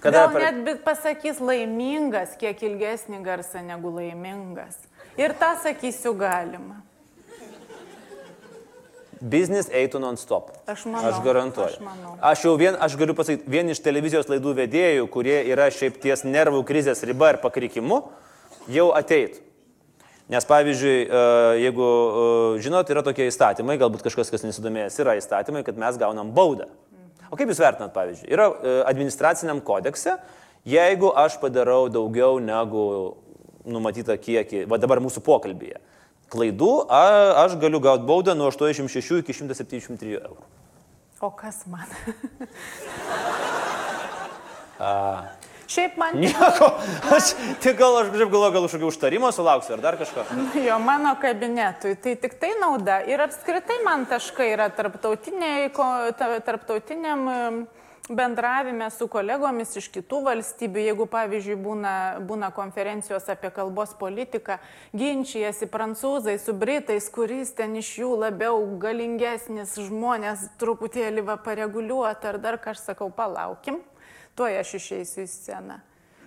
Kada 0.03 0.27
Gal 0.27 0.33
per- 0.33 0.53
net 0.53 0.85
pasakys 0.85 1.39
laimingas, 1.41 2.37
kiek 2.37 2.59
ilgesnį 2.63 3.23
garsą 3.23 3.63
negu 3.63 3.89
laimingas. 3.91 4.77
Ir 5.17 5.33
tą 5.35 5.55
sakysiu 5.63 6.15
galima. 6.19 6.83
Biznis 9.23 9.69
eitų 9.71 10.01
non-stop. 10.03 10.51
Aš 10.67 10.83
manau, 10.91 11.13
Aš 11.13 11.21
garantuoju. 11.23 11.77
aš 11.77 11.83
manau. 11.85 12.17
Aš 12.27 12.43
jau 12.43 12.57
vien, 12.59 12.75
aš 12.75 12.97
galiu 12.99 13.15
pasakyti, 13.15 13.47
vien 13.47 13.69
iš 13.71 13.79
televizijos 13.85 14.27
laidų 14.27 14.57
vedėjų, 14.59 15.07
kurie 15.15 15.37
yra 15.47 15.69
šiaip 15.71 16.01
ties 16.03 16.25
nervų 16.27 16.65
krizės 16.67 17.05
riba 17.07 17.31
ir 17.31 17.39
pakrikimu, 17.45 18.01
jau 18.75 18.89
ateitų. 18.99 19.39
Nes 20.33 20.47
pavyzdžiui, 20.49 20.97
e, 21.07 21.23
jeigu, 21.63 21.87
e, 21.87 22.61
žinot, 22.65 22.91
yra 22.91 23.03
tokie 23.07 23.29
įstatymai, 23.31 23.79
galbūt 23.79 24.03
kažkas, 24.07 24.31
kas 24.33 24.43
nesidomėjęs, 24.47 24.99
yra 25.03 25.15
įstatymai, 25.21 25.63
kad 25.67 25.79
mes 25.79 25.99
gaunam 26.01 26.31
baudą. 26.35 26.67
O 27.31 27.37
kaip 27.39 27.51
jūs 27.51 27.63
vertinat, 27.63 27.93
pavyzdžiui, 27.95 28.31
yra 28.33 28.49
e, 28.51 28.77
administraciniam 28.91 29.61
kodekse, 29.63 30.19
jeigu 30.67 31.13
aš 31.15 31.39
padarau 31.43 31.87
daugiau 31.93 32.41
negu 32.43 33.17
numatyta 33.65 34.17
kiekį, 34.19 34.65
va 34.71 34.79
dabar 34.83 35.03
mūsų 35.05 35.23
pokalbėje, 35.27 35.79
klaidų, 36.33 36.73
a, 36.89 37.05
aš 37.45 37.59
galiu 37.61 37.81
gauti 37.85 38.09
baudą 38.09 38.35
nuo 38.39 38.49
86 38.51 39.21
iki 39.23 39.37
173 39.37 40.19
eurų. 40.23 40.43
O 41.23 41.31
kas 41.39 41.63
man? 41.71 41.87
Šiaip 45.73 45.95
man, 45.97 46.17
Nieko, 46.23 46.69
aš 47.15 47.33
tik 47.63 47.77
gal 47.79 48.01
aš 48.01 48.11
galvoju, 48.17 48.51
gal 48.53 48.65
kažkokio 48.67 48.91
užtarimo 48.91 49.31
sulauksiu 49.33 49.77
ar 49.77 49.85
dar 49.85 49.99
kažko. 50.01 50.25
jo 50.67 50.79
mano 50.83 51.15
kabinetui, 51.23 51.95
tai 52.03 52.17
tik 52.21 52.35
tai 52.41 52.51
nauda. 52.61 52.99
Ir 53.09 53.23
apskritai 53.25 53.79
man 53.87 54.05
taškai 54.11 54.51
yra 54.57 54.69
tarptautiniai 54.75 55.71
tarptautiniam 56.43 57.29
bendravime 58.09 58.89
su 58.91 59.07
kolegomis 59.09 59.77
iš 59.79 59.87
kitų 59.95 60.23
valstybių. 60.27 60.83
Jeigu, 60.89 61.07
pavyzdžiui, 61.11 61.57
būna, 61.63 61.95
būna 62.27 62.51
konferencijos 62.55 63.29
apie 63.31 63.53
kalbos 63.55 63.95
politiką, 63.99 64.59
ginčijasi 64.97 65.69
prancūzai 65.71 66.39
su 66.43 66.55
britais, 66.55 67.07
kuris 67.13 67.55
ten 67.59 67.77
iš 67.79 67.93
jų 68.03 68.11
labiau 68.25 68.59
galingesnis 68.83 69.77
žmonės 69.79 70.49
truputėlį 70.59 71.27
va 71.31 71.39
pareguliuoti 71.39 72.33
ar 72.33 72.43
dar 72.43 72.59
kažką 72.59 72.93
sakau, 72.93 73.13
palaukim, 73.15 73.79
tuo 74.35 74.49
aš 74.51 74.75
išeisiu 74.81 75.23
į 75.23 75.31
sceną. 75.31 75.79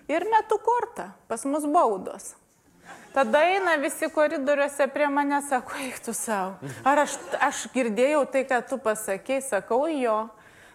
Ir 0.07 0.23
metu 0.29 0.59
kortą, 0.61 1.09
pas 1.27 1.43
mus 1.49 1.65
baudos. 1.65 2.35
Tada 3.15 3.41
eina 3.47 3.77
visi 3.79 4.07
koridoriuose 4.11 4.87
prie 4.93 5.07
mane, 5.09 5.39
sako, 5.49 5.77
eik 5.81 6.01
tu 6.03 6.13
savo. 6.13 6.57
Ar 6.85 7.05
aš, 7.05 7.15
aš 7.41 7.61
girdėjau 7.73 8.25
tai, 8.31 8.43
ką 8.47 8.59
tu 8.69 8.77
pasakėjai, 8.83 9.43
sakau 9.43 9.85
jo. 9.87 10.17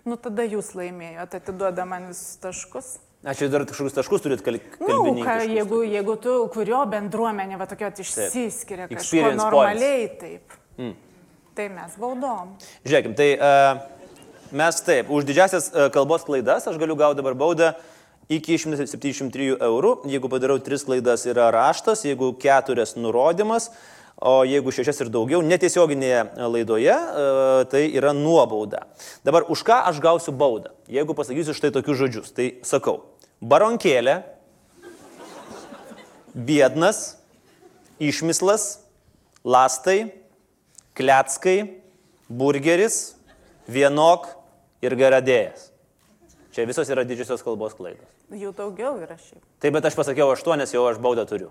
Nu 0.08 0.16
tada 0.20 0.46
jūs 0.48 0.72
laimėjote, 0.78 1.40
atiduoda 1.42 1.84
man 1.88 2.08
visus 2.10 2.38
taškus. 2.40 2.96
Aš 3.20 3.42
čia 3.42 3.50
dar 3.52 3.66
kažkokius 3.68 3.96
taškus 3.98 4.22
turit 4.24 4.40
kal 4.40 4.56
Na, 4.56 4.94
nu, 4.96 5.12
ką, 5.20 5.34
jeigu, 5.44 5.82
jeigu 5.84 6.16
tu, 6.24 6.36
kurio 6.54 6.80
bendruomenė 6.88 7.58
va 7.60 7.66
tokia 7.68 7.90
išsiskiria 8.00 8.86
Experience 8.88 9.36
normaliai, 9.36 10.06
taip. 10.16 10.56
Mm. 10.80 10.94
Tai 11.58 11.66
mes 11.74 11.98
baudom. 12.00 12.54
Žiūrėkim, 12.86 13.16
tai 13.18 13.28
uh, 13.36 13.82
mes 14.56 14.80
taip, 14.86 15.12
už 15.12 15.28
didžiasias 15.28 15.68
uh, 15.74 15.90
kalbos 15.92 16.24
klaidas 16.24 16.64
aš 16.70 16.80
galiu 16.80 16.96
gauti 16.96 17.20
dabar 17.20 17.36
baudą 17.36 17.74
iki 18.32 18.56
173 18.56 19.58
eurų. 19.68 19.92
Jeigu 20.08 20.30
padarau 20.32 20.56
tris 20.64 20.86
klaidas 20.88 21.26
yra 21.28 21.50
raštas, 21.52 22.06
jeigu 22.08 22.32
keturias 22.40 22.96
nurodymas, 22.96 23.68
o 24.20 24.42
jeigu 24.44 24.72
šešias 24.74 25.00
ir 25.04 25.10
daugiau 25.12 25.40
netiesioginėje 25.44 26.24
laidoje, 26.52 26.92
uh, 26.92 27.62
tai 27.72 27.86
yra 27.96 28.12
nuobauda. 28.16 28.84
Dabar 29.26 29.48
už 29.52 29.64
ką 29.66 29.80
aš 29.90 30.00
gausiu 30.04 30.34
baudą? 30.36 30.74
Jeigu 30.92 31.16
pasakysiu 31.16 31.56
štai 31.56 31.72
tokius 31.74 32.02
žodžius, 32.02 32.34
tai 32.36 32.50
sakau, 32.66 33.00
baronkėlė, 33.40 34.20
biednas, 36.34 37.16
išmislas, 38.00 38.84
lastai, 39.44 40.12
kleckai, 40.96 41.80
burgeris, 42.28 43.16
vienok 43.70 44.28
ir 44.84 44.96
garadėjas. 45.00 45.70
Čia 46.50 46.66
visos 46.66 46.88
yra 46.90 47.06
didžiosios 47.06 47.44
kalbos 47.46 47.76
klaidos. 47.78 48.06
Jų 48.30 48.52
daugiau 48.54 48.96
yra 49.02 49.16
šiaip. 49.18 49.42
Taip, 49.62 49.74
bet 49.74 49.86
aš 49.86 49.96
pasakiau 49.98 50.30
aštuonias, 50.34 50.72
jau 50.74 50.82
aš 50.90 50.98
baudą 51.02 51.24
turiu. 51.26 51.50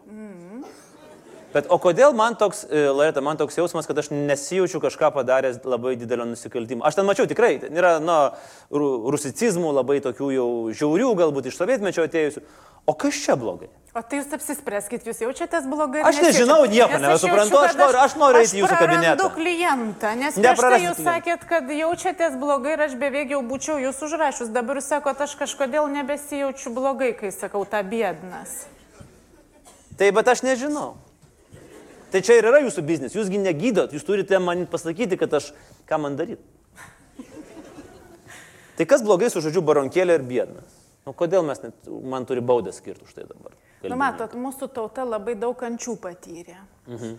Bet 1.53 1.65
o 1.73 1.79
kodėl 1.81 2.13
man 2.13 2.35
toks, 2.37 2.63
e, 2.69 2.83
Loreta, 2.93 3.21
man 3.25 3.37
toks 3.37 3.55
jausmas, 3.57 3.87
kad 3.89 3.97
aš 3.97 4.11
nesijaučiu 4.13 4.77
kažką 4.83 5.09
padaręs 5.15 5.57
labai 5.65 5.95
didelio 5.97 6.27
nusikaltimo. 6.29 6.85
Aš 6.85 6.99
ten 6.99 7.05
mačiau 7.09 7.25
tikrai, 7.25 7.55
ten 7.63 7.73
yra, 7.73 7.95
na, 7.99 8.35
ru- 8.69 9.09
rusicizmų 9.09 9.71
labai 9.73 9.97
tokių 10.05 10.29
jau 10.35 10.49
žiaurių, 10.69 11.09
galbūt 11.17 11.49
iš 11.49 11.57
sovietmečio 11.57 12.05
atėjusių. 12.05 12.43
O 12.85 12.93
kas 12.93 13.17
čia 13.25 13.33
blogai? 13.37 13.67
O 13.97 14.01
tai 14.05 14.19
jūs 14.21 14.29
apsispręskit, 14.37 15.03
jūs 15.09 15.19
jaučiatės 15.25 15.65
blogai? 15.69 16.03
Aš 16.05 16.21
nežinau 16.21 16.61
nieko, 16.69 17.01
Nes 17.01 17.09
nesuprantu, 17.17 17.57
aš 17.57 17.73
kad 17.73 17.81
noriu- 17.81 18.01
aš 18.05 18.15
noriu 18.21 18.39
eiti 18.45 18.61
jūsų 18.61 18.77
kabinetą. 18.77 19.25
Aš 19.25 19.33
klientą, 19.35 20.13
nes 20.21 20.33
prieš 20.37 20.61
tai 20.61 20.79
jūs 20.85 21.01
sakėt, 21.09 21.45
kad 21.49 21.63
jaučiatės 21.65 22.37
blogai 22.39 22.73
ir 22.77 22.81
aš 22.85 22.93
beveik 23.01 23.33
jau 23.33 23.41
būčiau 23.41 23.81
jūs 23.81 23.97
užrašus. 24.05 24.53
Dabar 24.53 24.77
jūs 24.77 24.87
sakote, 24.93 25.25
aš 25.25 25.33
kažkodėl 25.35 25.89
nebesijaučiu 25.97 26.69
blogai, 26.73 27.11
kai 27.17 27.33
sakau 27.33 27.65
tą 27.65 27.81
biednas. 27.83 28.65
Tai 29.97 30.11
bet 30.13 30.27
aš 30.29 30.45
nežinau. 30.45 30.93
Tai 32.09 32.21
čia 32.25 32.39
ir 32.39 32.47
yra 32.49 32.63
jūsų 32.63 32.83
biznis, 32.85 33.13
jūsgi 33.13 33.41
negydot, 33.41 33.93
jūs 33.93 34.05
turite 34.05 34.39
man 34.41 34.65
pasakyti, 34.69 35.17
kad 35.19 35.33
aš 35.37 35.51
ką 35.89 36.01
man 36.01 36.17
daryti. 36.17 36.41
Tai 38.79 38.85
kas 38.87 39.03
blogai 39.03 39.27
su 39.29 39.43
žodžiu 39.43 39.61
baronkėlė 39.67 40.15
ir 40.17 40.23
biednas? 40.25 40.77
Nu, 41.05 41.11
kodėl 41.17 41.43
mes 41.45 41.59
net, 41.63 41.89
man 42.05 42.25
turi 42.29 42.41
baudą 42.45 42.71
skirti 42.71 43.03
už 43.03 43.15
tai 43.17 43.25
dabar? 43.27 43.55
Na, 43.83 43.97
matot, 43.99 44.35
mūsų 44.39 44.69
tauta 44.75 45.05
labai 45.07 45.35
daug 45.39 45.57
kančių 45.59 45.97
patyrė. 45.99 46.57
Mhm. 46.87 47.17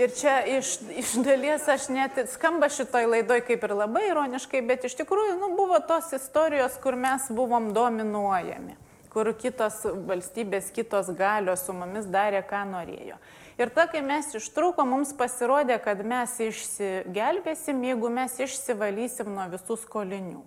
Ir 0.00 0.12
čia 0.16 0.38
iš, 0.48 0.78
iš 0.96 1.10
dalies 1.20 1.66
aš 1.68 1.90
net 1.92 2.16
skamba 2.32 2.70
šitoj 2.72 3.10
laidoj 3.12 3.42
kaip 3.44 3.66
ir 3.66 3.74
labai 3.76 4.06
ironiškai, 4.08 4.62
bet 4.64 4.86
iš 4.88 4.96
tikrųjų 5.02 5.34
nu, 5.36 5.50
buvo 5.58 5.76
tos 5.84 6.08
istorijos, 6.16 6.78
kur 6.80 6.96
mes 6.96 7.26
buvom 7.28 7.68
dominuojami, 7.76 8.78
kur 9.12 9.28
kitos 9.36 9.82
valstybės, 10.08 10.70
kitos 10.72 11.12
galios 11.18 11.66
su 11.66 11.76
mumis 11.76 12.08
darė, 12.08 12.40
ką 12.48 12.62
norėjo. 12.70 13.20
Ir 13.60 13.72
ta, 13.74 13.84
kai 13.90 14.00
mes 14.04 14.30
ištrūkom, 14.38 14.94
mums 14.94 15.12
pasirodė, 15.16 15.76
kad 15.84 16.00
mes 16.06 16.38
išsigelbėsim, 16.40 17.82
jeigu 17.84 18.12
mes 18.12 18.38
išsivalysim 18.40 19.28
nuo 19.34 19.48
visų 19.52 19.76
skolinių. 19.84 20.40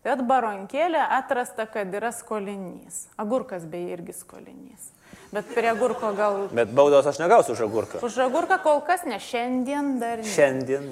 Bet 0.00 0.22
baronkėlė 0.24 1.02
atrasta, 1.18 1.66
kad 1.68 1.92
yra 1.92 2.08
skolinys. 2.16 3.04
Agurkas 3.20 3.66
beje 3.68 3.98
irgi 3.98 4.16
skolinys. 4.16 4.94
Bet 5.30 5.52
prie 5.54 5.68
agurko 5.70 6.14
gal... 6.16 6.46
Bet 6.56 6.72
baudos 6.74 7.06
aš 7.06 7.20
negausiu 7.20 7.52
už 7.52 7.66
agurką. 7.68 8.00
Už 8.06 8.16
agurką 8.24 8.56
kol 8.64 8.80
kas 8.86 9.04
ne, 9.06 9.20
šiandien 9.22 9.98
dar 10.00 10.24
ne. 10.24 10.26
Šiandien. 10.26 10.88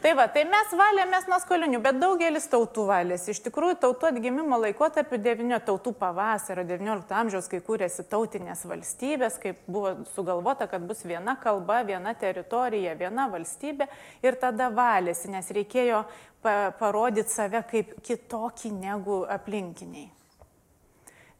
Tai 0.00 0.14
va, 0.16 0.24
tai 0.32 0.46
mes 0.48 0.70
valėmės 0.72 1.26
nuo 1.28 1.36
skolinių, 1.42 1.82
bet 1.84 1.98
daugelis 2.00 2.46
tautų 2.48 2.86
valėsi. 2.88 3.34
Iš 3.34 3.42
tikrųjų, 3.44 3.74
tautų 3.82 4.06
atgimimo 4.08 4.56
laikotarpiu 4.62 5.18
9 5.20 5.58
tautų 5.66 5.92
pavasario 6.00 6.64
19 6.64 7.16
amžiaus, 7.18 7.50
kai 7.52 7.60
kūrėsi 7.66 8.06
tautinės 8.08 8.62
valstybės, 8.64 9.36
kai 9.42 9.52
buvo 9.66 9.98
sugalvota, 10.14 10.70
kad 10.72 10.86
bus 10.88 11.04
viena 11.04 11.34
kalba, 11.42 11.82
viena 11.84 12.14
teritorija, 12.16 12.94
viena 12.96 13.26
valstybė 13.28 13.90
ir 14.24 14.38
tada 14.40 14.70
valėsi, 14.72 15.28
nes 15.34 15.52
reikėjo 15.52 16.06
pa 16.40 16.54
parodyti 16.80 17.34
save 17.34 17.60
kaip 17.68 17.92
kitokį 18.00 18.72
negu 18.78 19.20
aplinkiniai. 19.28 20.08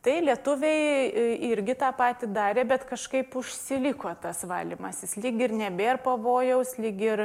Tai 0.04 0.18
lietuviai 0.24 1.08
e, 1.08 1.24
irgi 1.48 1.74
tą 1.80 1.90
patį 1.96 2.28
darė, 2.32 2.66
bet 2.68 2.84
kažkaip 2.88 3.32
užsiliko 3.36 4.12
tas 4.20 4.44
valymasis. 4.48 5.16
Lyg 5.20 5.40
ir 5.44 5.56
nebėra 5.56 6.00
pavojaus, 6.00 6.76
lyg 6.80 7.02
ir 7.04 7.24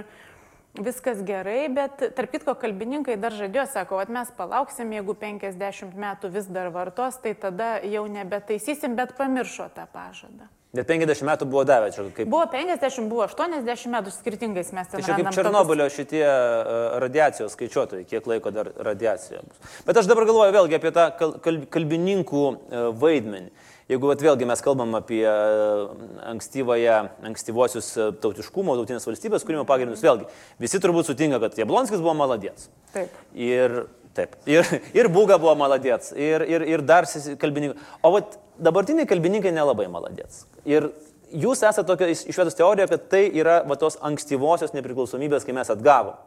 viskas 0.84 1.22
gerai, 1.26 1.70
bet 1.74 2.02
tarp 2.16 2.32
kitko 2.34 2.56
kalbininkai 2.60 3.16
dar 3.22 3.32
žadėjo, 3.36 3.68
sako, 3.72 4.00
kad 4.02 4.10
mes 4.14 4.32
palauksim, 4.38 4.92
jeigu 4.96 5.16
50 5.16 5.96
metų 5.96 6.30
vis 6.34 6.46
dar 6.52 6.70
vartos, 6.76 7.18
tai 7.24 7.34
tada 7.34 7.80
jau 7.84 8.06
nebetaisysim, 8.12 8.96
bet 8.96 9.16
pamiršo 9.18 9.70
tą 9.76 9.88
pažadą. 9.94 10.50
Net 10.76 10.90
50 10.90 11.24
metų 11.24 11.46
buvo 11.48 11.62
davę, 11.64 11.88
čia 11.96 12.04
kaip, 12.12 12.28
Buvo 12.28 12.44
50, 12.52 13.06
buvo 13.08 13.24
80 13.24 13.88
metų 13.94 14.12
skirtingais 14.12 14.74
mes 14.76 14.88
ten 14.92 15.00
tai 15.00 15.06
čia 15.06 15.14
kaip 15.14 15.22
randam 15.24 15.32
tokius- 15.32 15.38
Černobilio 15.40 15.86
šitie 15.90 16.20
e, 16.26 17.00
radiacijos 17.00 17.54
skaičiuotojai, 17.56 18.04
kiek 18.10 18.28
laiko 18.28 18.52
dar 18.52 18.68
radiacija 18.84 19.40
bus. 19.48 19.62
Bet 19.88 19.96
aš 20.02 20.10
dabar 20.12 20.26
galvoju 20.28 20.52
vėlgi 20.58 20.76
apie 20.76 20.92
tą 20.92 21.06
kal- 21.16 21.38
kal- 21.40 21.62
kalbininkų 21.72 22.44
e, 22.52 22.84
vaidmenį. 22.92 23.54
Jeigu 23.86 24.10
vat, 24.10 24.22
vėlgi 24.26 24.48
mes 24.50 24.64
kalbam 24.66 24.96
apie 24.98 25.22
e, 25.22 26.94
ankstyvuosius 27.30 27.92
e, 27.94 28.08
tautiškumo, 28.24 28.74
tautinės 28.80 29.06
valstybės 29.06 29.46
kūrimo 29.46 29.62
pagrindus, 29.70 30.02
vėlgi 30.02 30.26
visi 30.64 30.80
turbūt 30.82 31.12
sutinka, 31.12 31.38
kad 31.44 31.60
Jablonskis 31.60 32.02
buvo 32.02 32.16
maladėts. 32.18 32.72
Taip. 32.96 33.14
Ir 33.38 33.84
taip. 34.18 34.34
Ir, 34.50 34.66
ir 34.98 35.10
Būga 35.14 35.38
buvo 35.42 35.54
maladėts. 35.60 36.16
Ir, 36.18 36.48
ir, 36.50 36.66
ir 36.66 36.86
dar 36.88 37.06
kalbininkai. 37.42 37.78
O 38.02 38.16
vat, 38.16 38.40
dabartiniai 38.58 39.06
kalbininkai 39.10 39.54
nelabai 39.54 39.86
maladėts. 39.94 40.48
Ir 40.66 40.90
jūs 41.30 41.62
esate 41.62 41.86
tokia 41.86 42.10
išvedus 42.16 42.58
teorija, 42.58 42.90
kad 42.90 43.06
tai 43.12 43.28
yra 43.38 43.60
va, 43.70 43.78
tos 43.78 44.00
ankstyvosios 44.02 44.74
nepriklausomybės, 44.74 45.46
kai 45.46 45.54
mes 45.58 45.70
atgavom. 45.70 46.18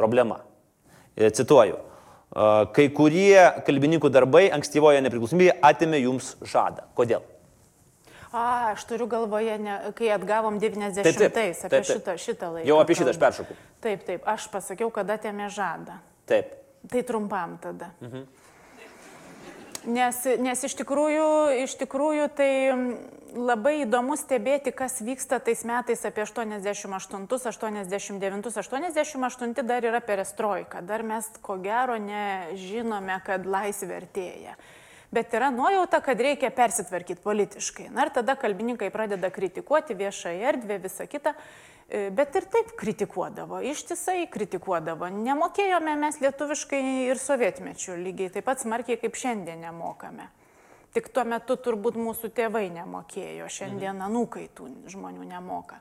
Problema. 0.00 0.40
E, 1.14 1.30
Cituoju. 1.30 1.78
Kai 2.30 2.86
kurie 2.94 3.40
kalbininkų 3.66 4.06
darbai 4.14 4.44
ankstyvoje 4.54 5.00
nepriklausomybėje 5.02 5.56
atėmė 5.66 5.98
jums 6.04 6.36
žadą. 6.46 6.84
Kodėl? 6.94 7.24
A, 8.30 8.70
aš 8.76 8.84
turiu 8.86 9.08
galvoje, 9.10 9.56
ne, 9.58 9.72
kai 9.98 10.12
atgavom 10.14 10.60
90-ais, 10.62 11.02
Taip, 11.02 11.16
taip, 11.18 11.34
apie 11.34 11.58
taip, 11.66 11.70
taip. 11.82 11.88
šitą, 11.90 12.14
šitą 12.22 12.50
laiką. 12.54 12.68
Jau 12.68 12.76
apie 12.78 12.94
šitą 12.94 13.10
aš 13.10 13.18
kalbu. 13.18 13.24
peršoku. 13.26 13.56
Taip, 13.82 14.04
taip, 14.06 14.28
aš 14.30 14.46
pasakiau, 14.52 14.92
kad 14.94 15.10
atėmė 15.10 15.48
žadą. 15.50 15.96
Taip. 16.30 16.52
Tai 16.86 17.02
trumpam 17.08 17.56
tada. 17.60 17.90
Mhm. 18.00 18.22
Nes, 19.88 20.18
nes 20.36 20.60
iš, 20.66 20.74
tikrųjų, 20.76 21.28
iš 21.64 21.74
tikrųjų 21.80 22.26
tai 22.36 22.50
mm, 22.68 22.88
labai 23.48 23.78
įdomu 23.86 24.16
stebėti, 24.20 24.74
kas 24.76 24.98
vyksta 25.00 25.38
tais 25.40 25.62
metais 25.64 26.04
apie 26.04 26.26
88, 26.26 27.24
89, 27.48 28.50
88 28.60 29.54
dar 29.64 29.88
yra 29.88 30.02
perestroika, 30.04 30.82
dar 30.84 31.04
mes 31.06 31.30
ko 31.40 31.56
gero 31.64 31.96
nežinome, 31.96 33.16
kad 33.24 33.48
laisvė 33.48 34.02
artėja. 34.02 34.58
Bet 35.10 35.34
yra 35.34 35.50
nuojauta, 35.50 35.98
kad 36.00 36.20
reikia 36.22 36.52
persitvarkyti 36.54 37.22
politiškai. 37.22 37.88
Na 37.90 38.06
ir 38.06 38.12
tada 38.14 38.36
kalbininkai 38.38 38.92
pradeda 38.94 39.30
kritikuoti 39.34 39.96
viešą 39.98 40.36
erdvę, 40.52 40.78
visą 40.84 41.06
kitą. 41.10 41.32
E, 41.90 42.10
Bet 42.14 42.36
ir 42.38 42.46
taip 42.46 42.70
kritikuodavo, 42.78 43.58
ištisai 43.66 44.28
kritikuodavo. 44.30 45.08
Nemokėjome 45.10 45.96
mes 45.98 46.20
lietuviškai 46.22 46.82
ir 47.08 47.18
sovietmečių 47.18 47.96
lygiai 47.98 48.30
taip 48.36 48.46
pat 48.46 48.62
smarkiai 48.62 49.00
kaip 49.02 49.18
šiandien 49.18 49.66
nemokame. 49.66 50.28
Tik 50.94 51.10
tuo 51.14 51.24
metu 51.26 51.56
turbūt 51.58 51.98
mūsų 51.98 52.30
tėvai 52.34 52.68
nemokėjo, 52.74 53.48
šiandien 53.50 53.98
anūkai 54.06 54.46
tų 54.54 54.68
žmonių 54.94 55.26
nemoka. 55.26 55.80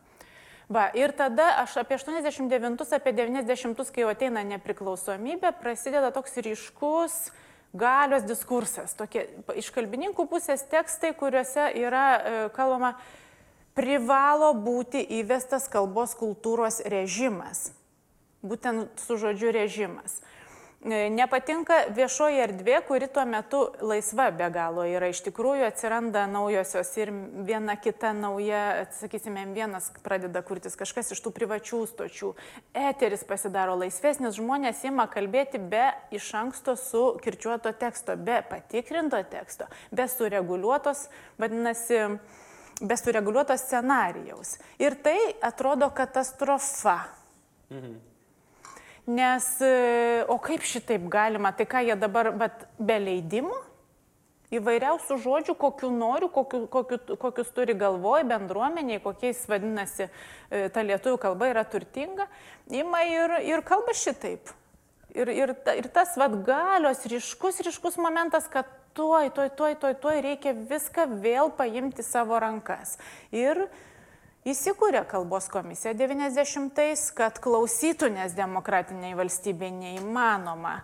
Va, 0.69 0.87
ir 0.93 1.13
tada 1.17 1.51
aš 1.61 1.79
apie 1.81 1.97
89, 1.97 2.81
apie 2.93 3.13
90, 3.17 3.93
kai 3.93 4.03
jau 4.03 4.09
ateina 4.09 4.41
nepriklausomybė, 4.45 5.53
prasideda 5.61 6.09
toks 6.13 6.37
ryškus 6.45 7.29
galios 7.73 8.25
diskursas. 8.25 8.95
Tokie 8.97 9.27
iš 9.57 9.69
kalbininkų 9.75 10.25
pusės 10.29 10.63
tekstai, 10.69 11.13
kuriuose 11.17 11.69
yra 11.77 12.05
e, 12.17 12.37
kalbama, 12.55 12.95
privalo 13.77 14.51
būti 14.57 15.01
įvestas 15.19 15.69
kalbos 15.71 16.15
kultūros 16.19 16.81
režimas. 16.89 17.69
Būtent 18.41 19.01
su 19.03 19.19
žodžiu 19.19 19.51
režimas. 19.55 20.21
E, 20.79 21.09
Nepatinka 21.11 21.89
viešoji 21.91 22.39
erdvė, 22.39 22.77
kuri 22.87 23.09
tuo 23.11 23.25
metu 23.27 23.65
laisva 23.83 24.29
be 24.31 24.47
galo 24.53 24.85
yra. 24.87 25.09
Iš 25.11 25.19
tikrųjų 25.25 25.65
atsiranda 25.67 26.23
naujosios 26.31 26.93
ir 27.01 27.11
viena 27.43 27.75
kita 27.75 28.13
nauja, 28.15 28.85
sakysime, 28.95 29.43
vienas 29.51 29.89
pradeda 30.05 30.39
kurtis 30.47 30.79
kažkas 30.79 31.11
iš 31.11 31.19
tų 31.25 31.35
privačių 31.35 31.81
stočių. 31.91 32.31
Eteris 32.87 33.27
pasidaro 33.27 33.75
laisvesnis, 33.81 34.39
žmonės 34.39 34.85
ima 34.87 35.09
kalbėti 35.11 35.59
be 35.59 35.89
iš 36.15 36.31
anksto 36.39 36.77
sukirčiuoto 36.79 37.75
teksto, 37.75 38.15
be 38.15 38.39
patikrinto 38.47 39.19
teksto, 39.27 39.67
be 39.91 40.07
sureguliuotos, 40.07 41.09
vadinasi, 41.43 42.05
be 42.79 43.03
sureguliuoto 43.03 43.59
scenarijaus. 43.59 44.55
Ir 44.79 44.95
tai 45.03 45.17
atrodo 45.43 45.91
katastrofa. 45.91 47.01
Mhm. 47.67 48.08
Nes, 49.09 49.45
e, 49.63 50.25
o 50.29 50.37
kaip 50.43 50.61
šitaip 50.67 51.07
galima, 51.09 51.49
tai 51.55 51.65
ką 51.69 51.81
jie 51.87 51.95
dabar, 51.97 52.29
bet 52.37 52.67
be 52.77 52.97
leidimų, 53.01 53.55
įvairiausių 54.53 55.17
žodžių, 55.23 55.55
kokiu 55.57 55.89
noriu, 55.93 56.29
kokiu, 56.33 56.63
kokiu, 56.69 56.99
kokius 57.21 57.49
turi 57.55 57.73
galvoj 57.77 58.25
bendruomeniai, 58.29 59.01
kokiais 59.01 59.41
vadinasi 59.49 60.07
e, 60.07 60.67
ta 60.73 60.83
lietuvių 60.85 61.19
kalba 61.21 61.49
yra 61.49 61.65
turtinga, 61.69 62.27
ima 62.69 63.03
ir, 63.07 63.37
ir 63.49 63.65
kalba 63.65 63.95
šitaip. 63.97 64.53
Ir, 65.17 65.31
ir, 65.33 65.55
ir 65.79 65.89
tas 65.93 66.13
vad 66.21 66.35
galios 66.45 67.01
ryškus, 67.09 67.63
ryškus 67.65 67.97
momentas, 68.01 68.45
kad 68.51 68.69
tuoj, 68.97 69.31
tuoj, 69.33 69.49
tuoj, 69.57 69.75
tuoj, 69.81 69.95
tuoj 70.03 70.21
reikia 70.25 70.53
viską 70.53 71.07
vėl 71.23 71.49
paimti 71.57 72.05
savo 72.05 72.37
rankas. 72.41 72.97
Ir 73.33 73.65
Įsikūrė 74.49 75.01
kalbos 75.09 75.49
komisija 75.51 75.91
90-ais, 75.99 77.09
kad 77.17 77.37
klausytų, 77.43 78.07
nes 78.15 78.33
demokratiniai 78.37 79.17
valstybė 79.19 79.67
neįmanoma. 79.75 80.79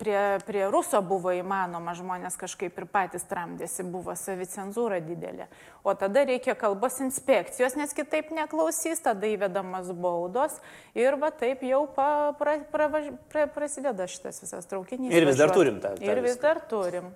Prie, 0.00 0.18
prie 0.42 0.64
Ruso 0.66 0.98
buvo 1.06 1.30
įmanoma, 1.30 1.92
žmonės 1.94 2.34
kažkaip 2.40 2.74
ir 2.80 2.86
patys 2.90 3.22
tramdėsi, 3.30 3.84
buvo 3.86 4.10
savicenzūra 4.18 4.98
didelė. 5.06 5.46
O 5.86 5.94
tada 5.94 6.24
reikia 6.26 6.56
kalbos 6.58 6.98
inspekcijos, 7.04 7.76
nes 7.78 7.94
kitaip 7.94 8.32
neklausys, 8.34 8.98
tada 9.04 9.30
įvedamas 9.30 9.92
baudos 9.94 10.58
ir 10.98 11.14
va 11.22 11.30
taip 11.30 11.62
jau 11.62 11.84
pa, 11.86 12.08
pra, 12.38 12.56
pra, 12.66 12.88
pra, 13.30 13.46
prasideda 13.54 14.08
šitas 14.10 14.42
visas 14.42 14.66
traukinys. 14.70 15.14
Ir 15.14 15.26
vis 15.30 15.38
dar 15.38 15.54
turim 15.54 15.78
tą- 15.80 15.94
tą 15.98 16.02
Ir 16.02 16.20
vis 16.26 16.34
viską. 16.34 16.42
dar 16.48 16.60
turim. 16.74 17.12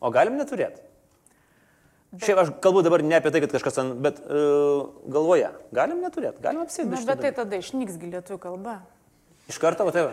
O 0.00 0.10
galim 0.10 0.40
neturėti? 0.40 0.80
Šiaip 2.22 2.38
aš 2.38 2.50
kalbu 2.62 2.82
dabar 2.86 3.02
ne 3.02 3.16
apie 3.18 3.30
tai, 3.34 3.40
kad 3.42 3.52
kažkas, 3.54 3.74
ten, 3.78 3.92
bet 4.04 4.20
uh, 4.22 4.86
galvoje. 5.10 5.50
Galim 5.74 6.02
neturėti, 6.04 6.42
galim 6.44 6.62
Na, 6.62 6.68
apsėdėti. 6.68 7.06
bet 7.08 7.22
tai 7.24 7.32
tada 7.34 7.58
išnyks 7.58 7.98
lietuvių 8.02 8.38
kalba. 8.42 8.76
Iš 9.50 9.58
karto, 9.62 9.86
o 9.88 9.92
va. 9.92 10.12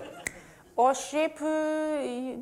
O 0.82 0.88
šiaip, 0.98 1.42
e, 1.44 2.40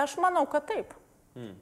aš 0.00 0.16
manau, 0.20 0.46
kad 0.50 0.66
taip. 0.68 0.94
Hmm. 1.36 1.54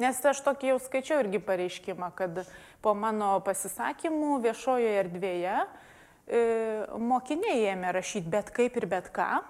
Nes 0.00 0.16
aš 0.24 0.40
tokį 0.46 0.72
jau 0.72 0.78
skaičiau 0.80 1.20
irgi 1.20 1.42
pareiškimą, 1.44 2.08
kad 2.16 2.40
po 2.80 2.94
mano 2.96 3.34
pasisakymų 3.44 4.38
viešojoje 4.46 4.94
erdvėje 5.02 5.56
e, 5.60 5.66
mokiniai 6.96 7.66
ėmė 7.74 7.92
rašyti 7.98 8.32
bet 8.32 8.48
kaip 8.56 8.78
ir 8.80 8.86
bet 8.88 9.10
ką. 9.12 9.42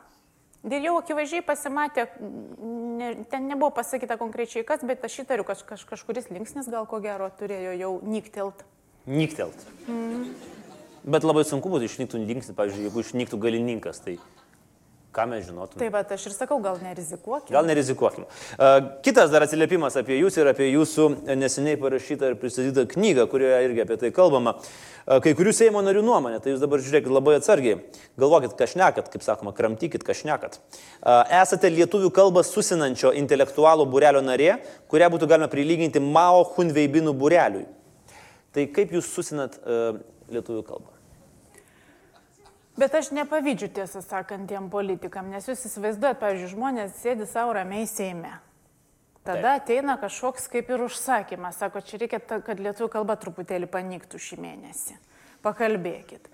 Ir 0.60 0.84
jau 0.84 0.98
akivaizdžiai 1.00 1.40
pasimatė, 1.46 2.04
ne, 2.60 3.14
ten 3.32 3.46
nebuvo 3.48 3.70
pasakyta 3.78 4.18
konkrečiai 4.20 4.64
kas, 4.68 4.82
bet 4.84 5.04
aš 5.06 5.22
įtariu, 5.22 5.46
kad 5.48 5.62
kaž, 5.64 5.86
kažkuris 5.88 6.28
linksnis 6.28 6.68
gal 6.68 6.84
ko 6.90 7.00
gero 7.00 7.30
turėjo 7.38 7.72
jau 7.80 7.92
nyktelt. 8.04 8.60
Nyktelt. 9.08 9.56
Bet 11.00 11.24
labai 11.24 11.46
sunku 11.48 11.72
būtų 11.72 11.88
išnyktų 11.88 12.20
dingsti, 12.28 12.52
pavyzdžiui, 12.58 12.90
jeigu 12.90 13.04
išnyktų 13.06 13.40
galininkas, 13.40 14.02
tai 14.04 14.18
ką 15.14 15.26
mes 15.26 15.46
žinotume. 15.46 15.80
Tai 15.80 15.88
va, 15.92 16.02
aš 16.14 16.26
ir 16.28 16.34
sakau, 16.34 16.60
gal 16.62 16.78
nerizikuokime. 16.82 17.52
Gal 17.54 17.66
nerizikuokim. 17.66 18.26
Uh, 18.54 18.76
Kitas 19.04 19.32
dar 19.32 19.44
atsiliepimas 19.46 19.96
apie 19.98 20.18
jūs 20.20 20.38
ir 20.38 20.50
apie 20.50 20.68
jūsų 20.70 21.08
neseniai 21.38 21.78
parašytą 21.80 22.30
ir 22.30 22.36
pristatytą 22.40 22.86
knygą, 22.92 23.26
kurioje 23.32 23.58
irgi 23.66 23.84
apie 23.84 23.98
tai 24.00 24.12
kalbama. 24.14 24.54
Uh, 24.60 25.18
Kai 25.24 25.32
kurių 25.38 25.54
Seimo 25.56 25.82
narių 25.82 26.04
nuomonė, 26.06 26.38
tai 26.44 26.54
jūs 26.54 26.62
dabar 26.62 26.82
žiūrėkit 26.84 27.10
labai 27.10 27.34
atsargiai. 27.40 27.80
Galvokit, 28.20 28.54
ką 28.58 28.70
šnekat, 28.70 29.10
kaip 29.10 29.26
sakoma, 29.26 29.54
kramtykit, 29.56 30.06
ką 30.06 30.16
šnekat. 30.20 30.60
Uh, 31.00 31.24
Esate 31.40 31.72
lietuvių 31.74 32.12
kalbą 32.14 32.44
susinančio 32.46 33.10
intelektualų 33.18 33.88
būrelio 33.90 34.22
narė, 34.22 34.60
kurią 34.92 35.10
būtų 35.16 35.30
galima 35.30 35.50
prilyginti 35.50 36.02
Mao 36.04 36.46
Hunveibinų 36.54 37.16
būreliui. 37.18 37.66
Tai 38.54 38.70
kaip 38.74 38.94
jūs 38.94 39.10
susinat 39.14 39.60
lietuvių 40.30 40.64
kalbą? 40.66 40.99
Bet 42.80 42.94
aš 42.96 43.10
nepavydžiu 43.12 43.68
tiesą 43.76 44.00
sakant 44.00 44.48
tiem 44.48 44.70
politikam, 44.72 45.28
nes 45.28 45.44
jūs 45.44 45.66
įsivaizduojat, 45.68 46.16
pavyzdžiui, 46.22 46.52
žmonės 46.54 46.94
sėdi 47.02 47.26
savo 47.28 47.52
ramiai 47.58 47.84
Seime. 47.90 48.38
Tada 49.20 49.58
Taip. 49.58 49.66
ateina 49.66 49.98
kažkoks 50.00 50.48
kaip 50.48 50.70
ir 50.72 50.86
užsakymas, 50.86 51.58
sako, 51.60 51.82
čia 51.84 52.00
reikia, 52.00 52.22
kad 52.24 52.56
lietuvių 52.56 52.88
kalba 52.94 53.18
truputėlį 53.20 53.68
paniktų 53.68 54.16
šį 54.16 54.38
mėnesį. 54.40 54.96
Pakalbėkit. 55.44 56.30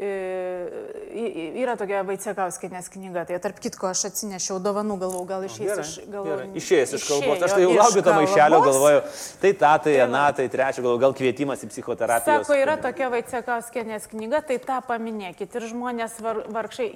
Yra 0.00 1.74
tokia 1.76 2.00
Vaicekauskinės 2.08 2.86
knyga, 2.94 3.26
tai 3.28 3.36
tarp 3.42 3.58
kitko 3.60 3.90
aš 3.90 4.06
atsinešiau 4.08 4.56
dovanų, 4.64 4.94
galvau, 5.02 5.24
gal 5.28 5.42
išeis 5.44 5.80
iš... 5.82 5.90
galvojau, 6.08 6.46
Išėjęs 6.56 6.94
iš 6.96 7.04
kalbos. 7.04 7.42
Aš 7.44 7.52
tai 7.52 7.64
jau 7.66 7.74
laukiu 7.74 8.04
to 8.06 8.14
maišelio, 8.16 8.60
galvoju, 8.64 9.02
tai 9.42 9.50
tą, 9.60 9.72
tai 9.84 9.96
aną, 10.06 10.22
tai 10.38 10.46
trečią, 10.52 10.84
galvoju, 10.86 11.02
gal 11.02 11.16
kvietimas 11.18 11.64
į 11.66 11.68
psichoterapiją. 11.74 12.38
Sako, 12.40 12.56
yra 12.56 12.78
tokia 12.80 13.10
Vaicekauskinės 13.12 14.08
knyga, 14.14 14.40
tai 14.48 14.56
tą 14.64 14.78
paminėkit. 14.88 15.58
Ir 15.60 15.68
žmonės 15.74 16.16
var, 16.24 16.40
vargšai, 16.48 16.88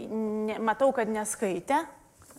ne, 0.49 0.57
matau, 0.65 0.89
kad 0.97 1.11
neskaitė. 1.13 1.83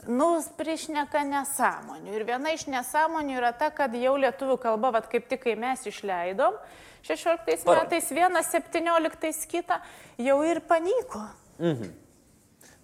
Nu, 0.09 0.31
priešneka 0.57 1.21
nesąmonių. 1.29 2.13
Ir 2.13 2.25
viena 2.25 2.53
iš 2.53 2.65
nesąmonių 2.69 3.37
yra 3.37 3.53
ta, 3.57 3.69
kad 3.73 3.93
jau 3.97 4.15
lietuvių 4.21 4.57
kalba, 4.61 4.95
vad 4.97 5.09
kaip 5.13 5.29
tik 5.29 5.41
kai 5.45 5.55
mes 5.57 5.85
išleidom, 5.89 6.57
16 7.05 7.63
Parodė. 7.65 7.83
metais 7.85 8.11
vieną, 8.11 8.41
17 8.43 9.47
kitą, 9.51 9.79
jau 10.17 10.37
ir 10.47 10.61
panyko. 10.65 11.21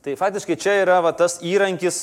Tai 0.01 0.15
faktiškai 0.17 0.57
čia 0.57 0.73
yra 0.81 0.99
va, 1.05 1.11
tas 1.13 1.39
įrankis, 1.45 1.97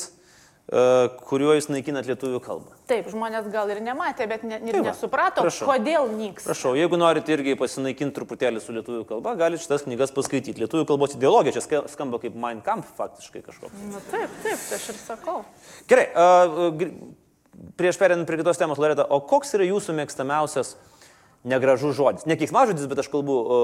uh, 0.70 1.08
kuriuo 1.26 1.54
jūs 1.56 1.66
naikinat 1.72 2.06
lietuvių 2.06 2.38
kalbą. 2.44 2.74
Taip, 2.88 3.08
žmonės 3.10 3.48
gal 3.52 3.70
ir 3.74 3.80
nematė, 3.84 4.26
bet 4.30 4.44
ne, 4.46 4.58
ir 4.62 4.76
Tai 4.76 4.82
va, 4.84 4.92
nesuprato, 4.92 5.42
prašau. 5.44 5.66
kodėl 5.70 6.06
nyks. 6.14 6.46
Prašau, 6.46 6.74
jeigu 6.78 6.98
norite 7.00 7.34
irgi 7.34 7.56
pasinaikinti 7.58 8.14
truputėlį 8.16 8.62
su 8.64 8.72
lietuvių 8.76 9.02
kalba, 9.08 9.34
galite 9.40 9.64
šitas 9.64 9.82
knygas 9.86 10.14
paskaityti. 10.14 10.62
Lietuvių 10.62 10.86
kalbos 10.88 11.16
ideologija 11.18 11.56
čia 11.58 11.64
ska- 11.64 11.84
skamba 11.90 12.20
kaip 12.22 12.34
Mein 12.38 12.62
Kampf 12.62 12.94
faktiškai 12.98 13.42
kažkoks. 13.48 13.82
Nu, 13.90 14.00
taip, 14.12 14.30
taip, 14.46 14.58
tai 14.68 14.78
aš 14.78 14.88
ir 14.94 15.00
sakau. 15.02 15.40
Gerai, 15.90 16.06
uh, 16.14 16.78
prieš 17.78 17.98
perinant 17.98 18.26
prie 18.30 18.38
kitos 18.38 18.58
temos, 18.62 18.78
Loreta, 18.78 19.04
o 19.10 19.18
koks 19.26 19.54
yra 19.58 19.66
jūsų 19.66 19.96
mėgstamiausias 19.98 20.76
negražus 21.44 21.96
žodis? 21.96 22.26
Ne 22.26 22.38
keiksmažodis, 22.40 22.88
bet 22.90 23.04
aš 23.04 23.08
kalbu 23.12 23.38
uh, 23.38 23.54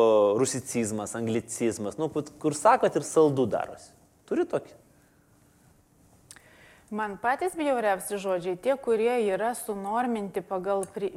rusicizmas, 0.40 1.14
anglicizmas, 1.18 1.98
nu, 1.98 2.10
kur- 2.12 2.56
sakot 2.56 2.96
ir 2.96 3.06
saldu 3.06 3.46
darosi. 3.50 3.92
Turi 4.28 4.46
tokį? 4.48 4.80
Man 6.94 7.16
patys 7.18 7.56
bjauriausi 7.58 8.18
žodžiai, 8.22 8.58
tie, 8.60 8.74
kurie 8.78 9.16
yra 9.26 9.50
sunorminti 9.58 10.44
pagal 10.46 10.84
pri, 10.94 11.10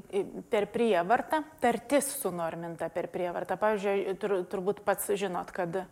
per 0.50 0.65
prievartą, 0.74 1.43
tartis 1.62 2.08
sunorminta 2.17 2.88
per 2.89 3.10
prievartą. 3.13 3.60
Pavyzdžiui, 3.62 4.15
tur, 4.17 4.39
turbūt 4.50 4.82
pats 4.88 5.12
žinot, 5.20 5.52
kad 5.54 5.78
e, 5.78 5.84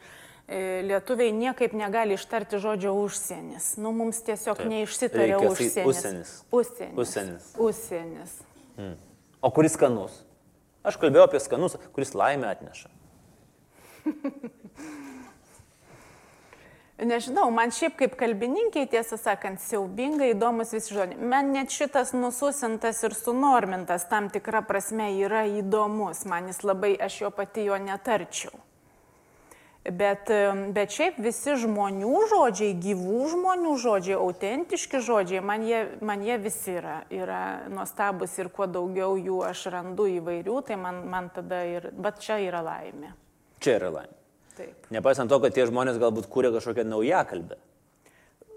lietuviai 0.90 1.36
niekaip 1.36 1.76
negali 1.78 2.18
ištarti 2.18 2.58
žodžio 2.64 2.96
užsienis. 3.04 3.76
Nu, 3.78 3.94
mums 3.94 4.24
tiesiog 4.26 4.64
Taip. 4.64 4.72
neišsitarė 4.74 5.38
užsienis. 5.44 5.86
užsienis. 5.86 6.34
Užsienis. 6.50 6.98
Užsienis. 6.98 7.52
Užsienis. 7.68 8.38
O 9.46 9.54
kuris 9.54 9.78
skanus? 9.78 10.25
Aš 10.86 11.00
kalbėjau 11.02 11.26
apie 11.26 11.42
skanus, 11.42 11.80
kuris 11.96 12.14
laimę 12.18 12.52
atneša. 12.52 12.90
Nežinau, 16.96 17.50
man 17.52 17.74
šiaip 17.76 17.98
kaip 18.00 18.14
kalbininkiai, 18.16 18.88
tiesą 18.88 19.18
sakant, 19.20 19.60
siaubingai 19.60 20.30
įdomus 20.32 20.72
visi 20.72 20.96
žodžiai. 20.96 21.20
Man 21.20 21.52
net 21.52 21.74
šitas 21.76 22.14
nususintas 22.16 23.04
ir 23.04 23.18
sunormintas 23.18 24.08
tam 24.08 24.30
tikra 24.32 24.62
prasme 24.64 25.10
yra 25.20 25.44
įdomus, 25.60 26.24
man 26.30 26.48
jis 26.48 26.64
labai, 26.64 26.94
aš 26.96 27.20
jo 27.26 27.34
pati 27.36 27.68
jo 27.68 27.76
netarčiau. 27.84 28.56
Bet, 29.86 30.32
bet 30.74 30.94
šiaip 30.96 31.20
visi 31.22 31.54
žmonių 31.62 32.24
žodžiai, 32.32 32.74
gyvų 32.82 33.28
žmonių 33.36 33.74
žodžiai, 33.84 34.16
autentiški 34.18 34.98
žodžiai, 35.06 35.44
man 35.46 35.62
jie, 35.62 35.84
man 36.02 36.24
jie 36.26 36.40
visi 36.42 36.74
yra, 36.80 36.96
yra 37.14 37.42
nuostabus 37.70 38.34
ir 38.42 38.50
kuo 38.50 38.66
daugiau 38.66 39.14
jų 39.14 39.44
aš 39.46 39.68
randu 39.76 40.08
įvairių, 40.10 40.58
tai 40.66 40.80
man, 40.82 41.04
man 41.12 41.30
tada 41.36 41.62
ir, 41.70 41.92
bet 41.94 42.18
čia 42.26 42.40
yra 42.48 42.64
laimė. 42.66 43.14
Čia 43.62 43.78
yra 43.78 43.94
laimė. 44.00 44.18
Taip. 44.58 44.90
Nepaisant 44.96 45.30
to, 45.30 45.38
kad 45.44 45.54
tie 45.54 45.68
žmonės 45.70 46.02
galbūt 46.02 46.32
kūrė 46.34 46.50
kažkokią 46.56 46.88
naują 46.90 47.22
kalbę. 47.30 47.62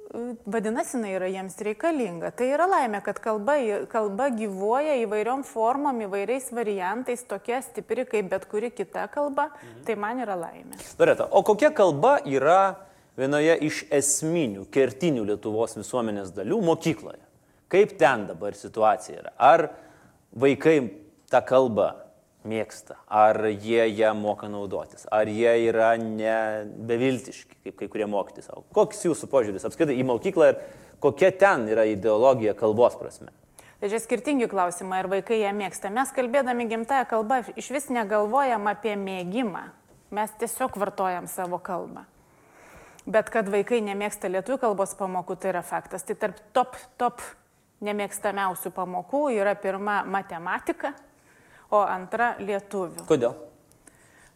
Vadinasi, 0.08 0.96
jinai 0.96 1.10
yra 1.18 1.28
jiems 1.28 1.58
reikalinga. 1.66 2.30
Tai 2.36 2.46
yra 2.48 2.64
laimė, 2.70 3.02
kad 3.04 3.18
kalba, 3.20 3.58
kalba 3.92 4.30
gyvuoja 4.32 4.94
įvairiom 5.02 5.42
formom, 5.44 6.00
įvairiais 6.06 6.48
variantais, 6.56 7.26
tokia 7.28 7.60
stipri 7.66 8.06
kaip 8.08 8.30
bet 8.32 8.46
kuri 8.48 8.70
kita 8.72 9.04
kalba. 9.12 9.50
Mhm. 9.52 9.82
Tai 9.84 9.96
man 10.00 10.22
yra 10.24 10.38
laimė. 10.40 10.80
Loreta, 10.98 11.28
o 11.28 11.42
kokia 11.44 11.70
kalba 11.76 12.18
yra 12.24 12.78
vienoje 13.20 13.58
iš 13.68 13.82
esminių, 13.92 14.64
kertinių 14.72 15.26
Lietuvos 15.28 15.76
visuomenės 15.76 16.32
dalių 16.32 16.62
mokykloje? 16.70 17.20
Kaip 17.68 17.98
ten 18.00 18.24
dabar 18.30 18.56
situacija 18.56 19.20
yra? 19.20 19.34
Ar 19.36 19.68
vaikai 20.32 20.78
tą 21.28 21.44
kalbą 21.44 21.92
mėgsta, 22.46 22.98
ar 23.10 23.40
jie 23.50 23.88
ją 23.90 24.12
moka 24.16 24.48
naudotis, 24.50 25.06
ar 25.10 25.28
jie 25.30 25.50
yra 25.68 25.94
ne 25.98 26.66
beviltiški, 26.88 27.58
kaip 27.66 27.78
kai 27.80 27.88
kurie 27.90 28.06
mokyti 28.10 28.44
savo. 28.44 28.64
Koks 28.74 29.02
jūsų 29.08 29.28
požiūris 29.32 29.66
apskritai 29.68 29.98
į 29.98 30.06
mokyklą 30.08 30.52
ir 30.52 30.60
kokia 31.02 31.32
ten 31.34 31.66
yra 31.72 31.88
ideologija 31.90 32.54
kalbos 32.58 32.98
prasme? 33.00 33.32
Tai 33.78 33.90
čia 33.90 34.00
skirtingi 34.02 34.48
klausimai, 34.50 35.04
ar 35.04 35.10
vaikai 35.10 35.38
ją 35.38 35.52
mėgsta. 35.54 35.90
Mes 35.94 36.10
kalbėdami 36.14 36.66
gimtają 36.70 37.06
kalbą 37.10 37.44
iš 37.54 37.70
vis 37.70 37.90
negalvojam 37.94 38.66
apie 38.70 38.96
mėgimą. 38.98 39.68
Mes 40.14 40.32
tiesiog 40.40 40.74
vartojam 40.80 41.28
savo 41.30 41.60
kalbą. 41.62 42.02
Bet 43.08 43.30
kad 43.32 43.46
vaikai 43.48 43.78
nemėgsta 43.84 44.28
lietuvių 44.32 44.58
kalbos 44.64 44.96
pamokų, 44.98 45.36
tai 45.38 45.52
yra 45.52 45.62
faktas. 45.62 46.02
Tai 46.04 46.16
tarp 46.18 46.40
top, 46.56 46.74
top 47.00 47.22
nemėgstamiausių 47.84 48.72
pamokų 48.74 49.22
yra 49.36 49.54
pirma 49.56 50.00
matematika, 50.08 50.92
o 51.70 51.82
antra 51.84 52.34
lietuvių. 52.40 53.04
Kodėl? 53.08 53.36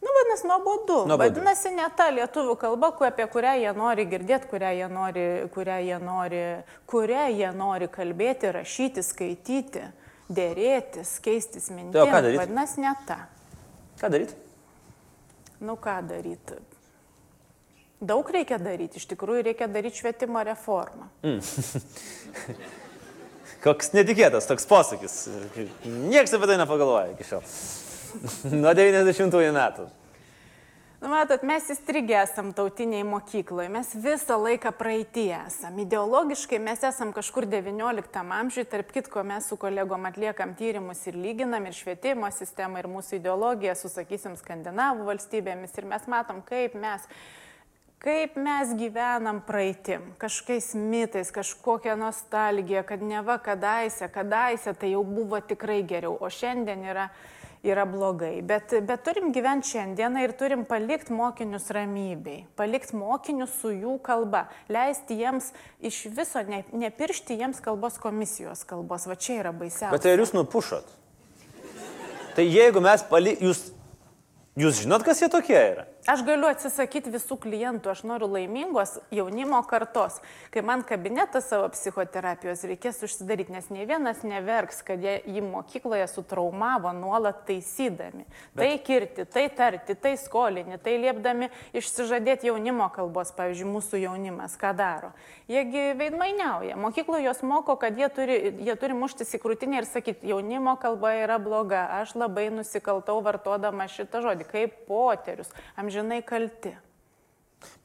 Nu, 0.02 0.10
vadinasi, 0.16 0.46
nuobodu. 0.50 0.96
Vadinasi, 1.18 1.70
ne 1.76 1.86
ta 1.96 2.08
lietuvių 2.10 2.56
kalba, 2.58 2.90
apie 3.06 3.26
kurią 3.30 3.52
jie 3.60 3.72
nori 3.76 4.06
girdėti, 4.10 4.48
kurią 4.50 4.72
jie 4.80 4.88
nori, 4.90 5.26
kurią 5.54 5.76
jie 5.86 5.98
nori, 6.02 6.42
kurią 6.90 7.28
jie 7.30 7.52
nori 7.54 7.88
kalbėti, 7.92 8.50
rašyti, 8.56 9.04
skaityti, 9.06 9.84
dėrėtis, 10.26 11.14
keistis 11.22 11.70
mintimis. 11.70 12.10
Tai? 12.10 12.34
Vadinasi, 12.40 12.82
ne 12.82 12.96
ta. 13.06 13.20
Ką 14.02 14.10
daryti? 14.10 14.34
Nu, 15.62 15.78
ką 15.78 16.00
daryti? 16.10 16.58
Daug 18.02 18.26
reikia 18.34 18.58
daryti, 18.58 18.98
iš 18.98 19.06
tikrųjų 19.12 19.46
reikia 19.52 19.70
daryti 19.70 20.02
švietimo 20.02 20.42
reformą. 20.42 21.06
Koks 23.62 23.92
netikėtas 23.94 24.48
toks 24.50 24.66
posakis. 24.66 25.16
Niekas 25.86 26.34
apie 26.34 26.50
tai 26.50 26.58
nepagalvoja 26.58 27.12
iki 27.14 27.26
šiol. 27.28 27.42
Nuo 28.62 28.72
90-ųjų 28.74 29.52
metų. 29.54 29.84
Nu, 31.02 31.08
matot, 31.10 31.42
mes 31.42 31.64
įstrigę 31.74 32.14
esam 32.20 32.52
tautiniai 32.54 33.02
mokykloje, 33.02 33.66
mes 33.74 33.88
visą 34.04 34.36
laiką 34.38 34.70
praeitie 34.78 35.32
esam. 35.34 35.80
Ideologiškai 35.82 36.60
mes 36.62 36.84
esam 36.86 37.10
kažkur 37.14 37.48
XIX 37.50 38.20
amžiuje, 38.36 38.68
tarp 38.70 38.92
kitko 38.94 39.24
mes 39.26 39.48
su 39.50 39.58
kolegom 39.58 40.06
atliekam 40.06 40.54
tyrimus 40.54 41.02
ir 41.10 41.18
lyginam 41.18 41.66
ir 41.66 41.74
švietimo 41.74 42.30
sistemą, 42.30 42.78
ir 42.78 42.90
mūsų 42.92 43.18
ideologiją 43.18 43.74
su, 43.80 43.90
sakysim, 43.90 44.38
skandinavų 44.38 45.08
valstybėmis 45.10 45.74
ir 45.74 45.90
mes 45.90 46.06
matom, 46.06 46.38
kaip 46.46 46.78
mes 46.78 47.10
kaip 48.02 48.36
mes 48.36 48.72
gyvenam 48.78 49.38
praeitim, 49.46 50.08
kažkokiais 50.18 50.72
mitais, 50.74 51.30
kažkokia 51.30 51.94
nostalgija, 51.96 52.82
kad 52.82 53.02
ne 53.02 53.22
va 53.22 53.38
kadaise, 53.38 54.08
kadaise 54.10 54.74
tai 54.74 54.90
jau 54.96 55.04
buvo 55.06 55.38
tikrai 55.40 55.82
geriau, 55.86 56.16
o 56.18 56.30
šiandien 56.30 56.82
yra, 56.90 57.06
yra 57.62 57.84
blogai. 57.86 58.40
Bet, 58.46 58.74
bet 58.88 59.04
turim 59.06 59.30
gyventi 59.34 59.76
šiandieną 59.76 60.24
ir 60.24 60.34
turim 60.38 60.64
palikti 60.66 61.14
mokinius 61.14 61.70
ramybei, 61.74 62.42
palikti 62.58 62.98
mokinius 62.98 63.54
su 63.60 63.70
jų 63.70 63.94
kalba, 64.02 64.48
leisti 64.72 65.20
jiems 65.22 65.52
iš 65.78 66.02
viso, 66.16 66.42
ne, 66.48 66.64
nepiršti 66.74 67.38
jiems 67.38 67.62
kalbos 67.62 68.00
komisijos 68.02 68.66
kalbos, 68.66 69.06
va 69.06 69.14
čia 69.14 69.38
yra 69.44 69.54
baisiausia. 69.54 69.94
Bet 69.94 70.02
tai 70.08 70.16
ar 70.16 70.24
jūs 70.24 70.34
nupušot? 70.34 70.90
Tai 72.34 72.48
jeigu 72.48 72.82
mes 72.82 73.06
pali... 73.06 73.36
Jūs, 73.44 73.68
jūs 74.58 74.82
žinot, 74.82 75.04
kas 75.06 75.22
jie 75.22 75.30
tokie 75.30 75.56
yra? 75.56 75.86
Aš 76.02 76.24
galiu 76.26 76.48
atsisakyti 76.50 77.12
visų 77.14 77.36
klientų, 77.44 77.92
aš 77.92 78.00
noriu 78.02 78.26
laimingos 78.26 78.96
jaunimo 79.14 79.60
kartos. 79.70 80.16
Kai 80.50 80.64
man 80.66 80.80
kabinetą 80.82 81.38
savo 81.38 81.68
psichoterapijos 81.70 82.64
reikės 82.66 82.96
užsidaryti, 83.06 83.54
nes 83.54 83.68
ne 83.70 83.86
vienas 83.86 84.24
neverks, 84.26 84.80
kad 84.82 84.98
jie 84.98 85.20
jį 85.30 85.44
mokykloje 85.46 86.08
sutraumavo 86.10 86.90
nuolat 86.96 87.44
taisydami. 87.46 88.26
Bet... 88.50 88.64
Tai 88.64 88.70
kirti, 88.82 89.26
tai 89.30 89.44
tarti, 89.54 89.94
tai 89.94 90.16
skolinti, 90.18 90.80
tai 90.82 90.96
liepdami 91.04 91.52
išsižadėti 91.78 92.50
jaunimo 92.50 92.90
kalbos, 92.90 93.30
pavyzdžiui, 93.38 93.70
mūsų 93.70 94.02
jaunimas, 94.02 94.58
ką 94.58 94.74
daro. 94.74 95.12
Jiegi 95.46 95.92
veidmainiauja. 96.02 96.80
Mokykloje 96.82 97.28
jos 97.28 97.44
moko, 97.46 97.78
kad 97.78 97.94
jie 97.98 98.10
turi, 98.10 98.40
jie 98.66 98.76
turi 98.80 98.98
muštis 98.98 99.36
į 99.38 99.42
krūtinę 99.46 99.78
ir 99.84 99.86
sakyti, 99.86 100.26
jaunimo 100.34 100.74
kalba 100.82 101.14
yra 101.20 101.38
bloga, 101.42 101.86
aš 102.00 102.16
labai 102.18 102.48
nusikaltau 102.50 103.20
vartodama 103.22 103.86
šitą 103.86 104.26
žodį, 104.26 104.50
kaip 104.50 104.76
poterius. 104.90 105.54
Am 105.78 105.91
amžinai 105.92 106.22
kalti. 106.22 106.72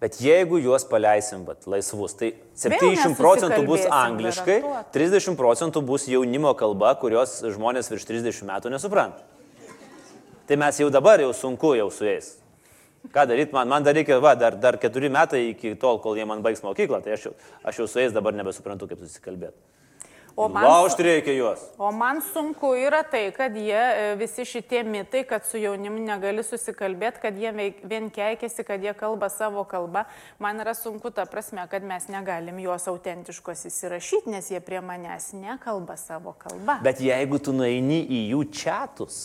Bet 0.02 0.18
jeigu 0.22 0.58
juos 0.58 0.86
paleisim 0.90 1.44
vat, 1.46 1.68
laisvus, 1.70 2.16
tai 2.18 2.32
Vėl 2.58 2.96
70 2.96 3.18
procentų 3.18 3.60
bus 3.68 3.84
angliškai, 3.86 4.62
garantuota. 4.64 4.94
30 4.96 5.38
procentų 5.38 5.84
bus 5.86 6.08
jaunimo 6.10 6.54
kalba, 6.58 6.96
kurios 6.98 7.36
žmonės 7.46 7.92
virš 7.92 8.08
30 8.10 8.48
metų 8.48 8.72
nesupranta. 8.74 9.22
Tai 10.48 10.58
mes 10.58 10.80
jau 10.80 10.90
dabar 10.90 11.22
jau 11.22 11.30
sunku 11.36 11.76
jau 11.78 11.92
su 11.94 12.08
jais. 12.08 12.38
Ką 13.14 13.28
daryti, 13.30 13.54
man, 13.54 13.70
man 13.70 13.86
dar 13.86 13.94
reikia, 13.94 14.18
va, 14.24 14.34
dar, 14.36 14.58
dar 14.58 14.80
keturi 14.82 15.12
metai 15.14 15.52
iki 15.52 15.76
tol, 15.80 16.00
kol 16.02 16.18
jie 16.18 16.26
man 16.26 16.42
baigs 16.42 16.64
mokyklą, 16.66 17.04
tai 17.04 17.14
aš 17.14 17.28
jau, 17.28 17.34
aš 17.68 17.84
jau 17.84 17.88
su 17.92 18.02
jais 18.02 18.16
dabar 18.16 18.34
nebesuprantu, 18.36 18.90
kaip 18.90 19.04
susikalbėti. 19.04 19.60
O 20.38 20.46
man, 20.48 20.64
Laužti 20.70 21.02
reikia 21.02 21.34
juos. 21.34 21.60
o 21.82 21.92
man 21.92 22.20
sunku 22.22 22.76
yra 22.78 23.00
tai, 23.04 23.32
kad 23.34 23.56
jie 23.58 23.74
e, 23.74 24.12
visi 24.20 24.44
šitie 24.46 24.84
mitai, 24.86 25.24
kad 25.26 25.42
su 25.50 25.58
jaunimu 25.58 25.98
negali 26.06 26.44
susikalbėti, 26.46 27.24
kad 27.24 27.40
jie 27.42 27.50
vien 27.82 28.12
keikiasi, 28.14 28.62
kad 28.68 28.84
jie 28.86 28.94
kalba 28.94 29.32
savo 29.34 29.64
kalbą. 29.66 30.04
Man 30.38 30.62
yra 30.62 30.76
sunku 30.78 31.10
ta 31.10 31.26
prasme, 31.26 31.66
kad 31.72 31.82
mes 31.82 32.06
negalim 32.14 32.60
juos 32.62 32.86
autentiškos 32.86 33.66
įsirašyti, 33.72 34.30
nes 34.30 34.52
jie 34.54 34.62
prie 34.62 34.78
manęs 34.78 35.32
nekalba 35.34 35.98
savo 35.98 36.36
kalbą. 36.38 36.78
Bet 36.86 37.02
jeigu 37.02 37.42
tu 37.42 37.56
nueini 37.58 38.04
į 38.06 38.22
jų 38.36 38.46
čatus, 38.54 39.22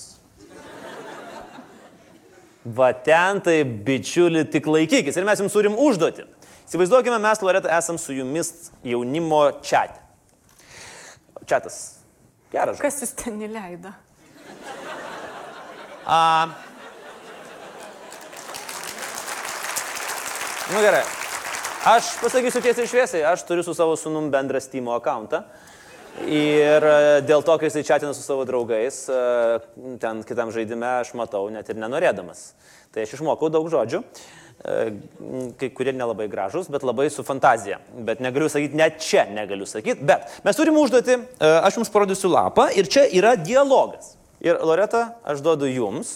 va 2.64 2.94
ten 2.96 3.44
tai 3.44 3.59
bičiuli 3.68 4.46
tik 4.48 4.64
laikykis 4.64 5.20
ir 5.20 5.29
mes 5.29 5.44
jums 5.44 5.53
turim 5.53 5.77
užduoti. 5.77 6.25
Įsivaizduokime, 6.72 7.20
mes, 7.20 7.44
Loreta, 7.44 7.68
esam 7.77 8.01
su 8.01 8.16
jumis 8.16 8.70
jaunimo 8.81 9.51
čate. 9.61 10.01
Čatas. 11.48 11.78
Geras. 12.52 12.78
Kas 12.83 13.00
jūs 13.02 13.14
ten 13.18 13.40
įleido? 13.42 13.92
A... 16.07 16.48
Nu 20.72 20.81
gerai. 20.83 21.02
Aš 21.83 22.12
pasakysiu 22.22 22.62
tiesiai 22.62 22.87
šviesiai, 22.87 23.22
aš 23.26 23.42
turiu 23.48 23.64
su 23.66 23.74
savo 23.74 23.96
sunum 23.98 24.31
bendrą 24.31 24.61
Steam 24.62 24.87
akantą. 24.94 25.42
Ir 26.28 26.85
e, 26.85 27.22
dėl 27.24 27.42
to, 27.42 27.57
kai 27.59 27.70
jisai 27.70 27.83
chatina 27.88 28.12
su 28.14 28.22
savo 28.22 28.44
draugais, 28.46 28.98
e, 29.09 29.96
ten 30.02 30.20
kitam 30.28 30.52
žaidime 30.52 30.87
aš 31.00 31.14
matau 31.18 31.48
net 31.50 31.70
ir 31.72 31.81
nenorėdamas. 31.81 32.52
Tai 32.92 33.07
aš 33.07 33.16
išmokau 33.16 33.48
daug 33.50 33.66
žodžių. 33.72 34.02
e, 34.02 34.41
kai 35.58 35.70
kurie 35.74 35.92
nelabai 35.92 36.28
gražus, 36.30 36.68
bet 36.70 36.84
labai 36.86 37.08
su 37.10 37.24
fantazija. 37.26 37.80
Bet 38.06 38.20
negaliu 38.22 38.48
sakyti, 38.52 38.78
net 38.78 39.00
čia 39.02 39.24
negaliu 39.30 39.66
sakyti. 39.66 40.04
Bet 40.06 40.40
mes 40.44 40.58
turime 40.58 40.78
užduoti, 40.78 41.18
e, 41.18 41.50
aš 41.66 41.80
jums 41.80 41.90
parodysiu 41.90 42.30
lapą 42.30 42.68
ir 42.76 42.86
čia 42.90 43.08
yra 43.10 43.34
dialogas. 43.36 44.14
Ir 44.42 44.58
Loreta, 44.62 45.16
aš 45.26 45.42
duodu 45.42 45.70
jums, 45.70 46.12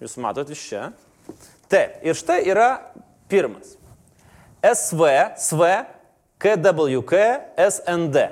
jūs 0.00 0.18
matote 0.20 0.52
iš 0.56 0.66
čia. 0.68 0.90
Taip, 1.72 2.00
ir 2.04 2.18
štai 2.18 2.42
yra 2.48 2.68
pirmas. 3.30 3.76
SV, 4.60 5.08
SV, 5.40 5.70
KWK, 6.40 7.24
SND. 7.68 8.28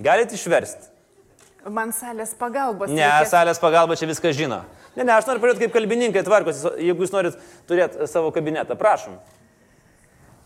Galite 0.00 0.36
išversti. 0.36 0.88
Man 1.70 1.92
salės 1.94 2.32
pagalbos. 2.34 2.90
Ne, 2.90 3.04
reikės. 3.04 3.30
salės 3.30 3.60
pagalba 3.62 3.94
čia 3.98 4.08
viską 4.10 4.32
žino. 4.34 4.62
Ne, 4.96 5.04
ne, 5.04 5.12
aš 5.16 5.24
noriu 5.30 5.40
parodyti, 5.40 5.64
kaip 5.66 5.72
kalbininkai 5.78 6.22
tvarkosi, 6.26 6.74
jeigu 6.84 7.06
jūs 7.06 7.12
norit 7.14 7.38
turėti 7.70 8.04
savo 8.10 8.28
kabinetą. 8.34 8.76
Prašom. 8.76 9.14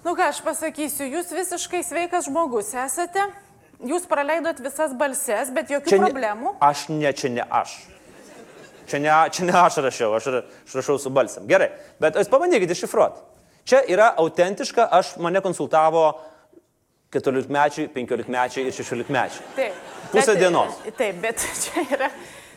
Nu 0.06 0.12
ką 0.14 0.28
aš 0.30 0.38
pasakysiu, 0.46 1.08
jūs 1.16 1.32
visiškai 1.34 1.80
sveikas 1.82 2.28
žmogus 2.28 2.68
esate, 2.78 3.24
jūs 3.82 4.06
praleidot 4.06 4.60
visas 4.62 4.94
balses, 4.94 5.50
bet 5.50 5.72
jokių 5.74 5.90
Čia 5.90 5.98
ne, 5.98 6.06
problemų. 6.06 6.52
aš 6.62 6.84
ne, 6.94 7.10
čia 7.12 7.32
ne 7.34 7.42
aš. 7.50 7.74
Čia 8.86 9.00
ne, 9.02 9.10
čia 9.34 9.48
ne 9.48 9.56
aš 9.58 9.80
rašiau, 9.82 10.12
aš, 10.14 10.28
ra- 10.30 10.44
aš 10.62 10.76
rašau 10.78 10.94
su 11.02 11.10
balsiam. 11.10 11.48
Gerai, 11.50 11.72
bet 11.98 12.14
jūs 12.20 12.30
pabandykite 12.30 12.76
iššifruoti. 12.78 13.24
Čia 13.66 13.80
yra 13.90 14.12
autentiška, 14.22 14.86
aš 14.94 15.16
mane 15.18 15.42
konsultavo 15.42 16.04
14 17.10 17.50
mečiai, 17.50 17.88
15 17.90 18.30
mečiai 18.30 18.68
ir 18.70 18.74
16 18.78 19.10
mečiai. 19.10 19.42
Taip. 19.58 19.82
Pusę 20.12 20.36
Bet- 20.36 20.38
dienos. 20.44 20.78
Taip, 20.94 21.18
bet 21.24 21.42
čia 21.64 21.82
yra 21.96 22.12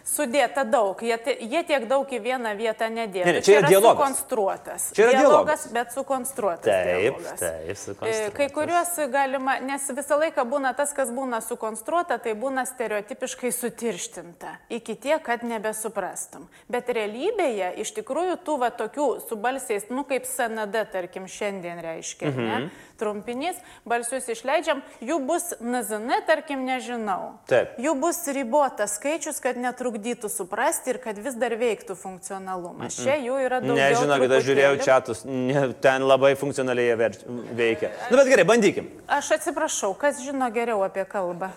sudėta 0.07 0.63
daug. 0.67 0.99
Jie, 1.03 1.17
jie 1.39 1.63
tiek 1.67 1.85
daug 1.89 2.09
į 2.09 2.19
vieną 2.23 2.53
vietą 2.59 2.89
nedėjo. 2.93 3.25
Ne, 3.27 3.33
ne, 3.37 3.43
čia 3.45 3.59
yra 3.59 3.71
dialogas. 3.71 3.97
sukonstruotas. 3.97 4.87
Čia 4.97 5.05
yra 5.07 5.23
dialogas, 5.23 5.65
bet 5.73 5.93
sukonstruotas. 5.95 6.65
Taip, 6.69 7.19
dialogas. 7.19 7.39
taip, 7.39 7.69
E, 7.69 7.75
sukonstruotas. 7.75 8.33
Kai 8.37 8.49
kuriuos 8.55 8.93
galima, 9.13 9.57
nes 9.63 9.87
visą 9.97 10.19
laiką 10.23 10.45
būna 10.49 10.73
tas, 10.77 10.93
kas 10.95 11.13
būna 11.15 11.41
sukonstruota, 11.45 12.19
tai 12.21 12.35
būna 12.39 12.65
stereotipiškai 12.69 13.51
sutirštinta. 13.55 14.55
Iki 14.79 14.95
tiek, 14.95 15.23
kad 15.25 15.43
nebesuprastum. 15.47 16.47
Bet 16.71 16.91
realybėje 16.95 17.73
iš 17.83 17.93
tikrųjų 17.99 18.39
tų 18.45 18.59
va 18.63 18.71
tokių 18.75 19.09
su 19.27 19.39
balsiais, 19.39 19.89
nu 19.93 20.05
kaip 20.07 20.27
SND, 20.29 20.85
tarkim, 20.93 21.27
šiandien 21.29 21.81
reiškia, 21.83 22.31
mhm. 22.31 22.47
ne? 22.47 22.87
Trumpinys, 22.99 23.59
balsius 23.87 24.27
išleidžiam, 24.31 24.81
jų 25.03 25.19
bus 25.27 25.53
NZN, 25.59 26.19
tarkim, 26.27 26.65
nežinau. 26.67 27.37
Taip. 27.49 27.77
Jų 27.79 27.95
bus 28.01 28.21
ribotas 28.35 28.97
skaičius, 28.99 29.39
kad 29.43 29.59
netrukdytų 29.59 30.31
suprasti 30.31 30.93
ir 30.93 30.99
kad 31.03 31.19
vis 31.19 31.37
dar 31.39 31.55
veiktų 31.59 31.95
funkcionalumas. 31.99 32.99
Čia 32.99 33.15
jų 33.23 33.39
yra 33.45 33.61
daugiau. 33.63 33.79
Nežinokit, 33.79 34.35
aš 34.39 34.47
žiūrėjau 34.49 34.73
čatus, 34.83 35.23
ne, 35.27 35.69
ten 35.81 36.07
labai 36.07 36.33
funkcionaliai 36.39 36.91
jie 36.91 36.97
veikia. 37.55 37.93
Na, 38.09 38.19
bet 38.19 38.33
gerai, 38.33 38.47
bandykim. 38.49 38.91
Aš 39.07 39.33
atsiprašau, 39.39 39.93
kas 39.99 40.19
žino 40.25 40.51
geriau 40.53 40.83
apie 40.85 41.07
kalbą? 41.07 41.53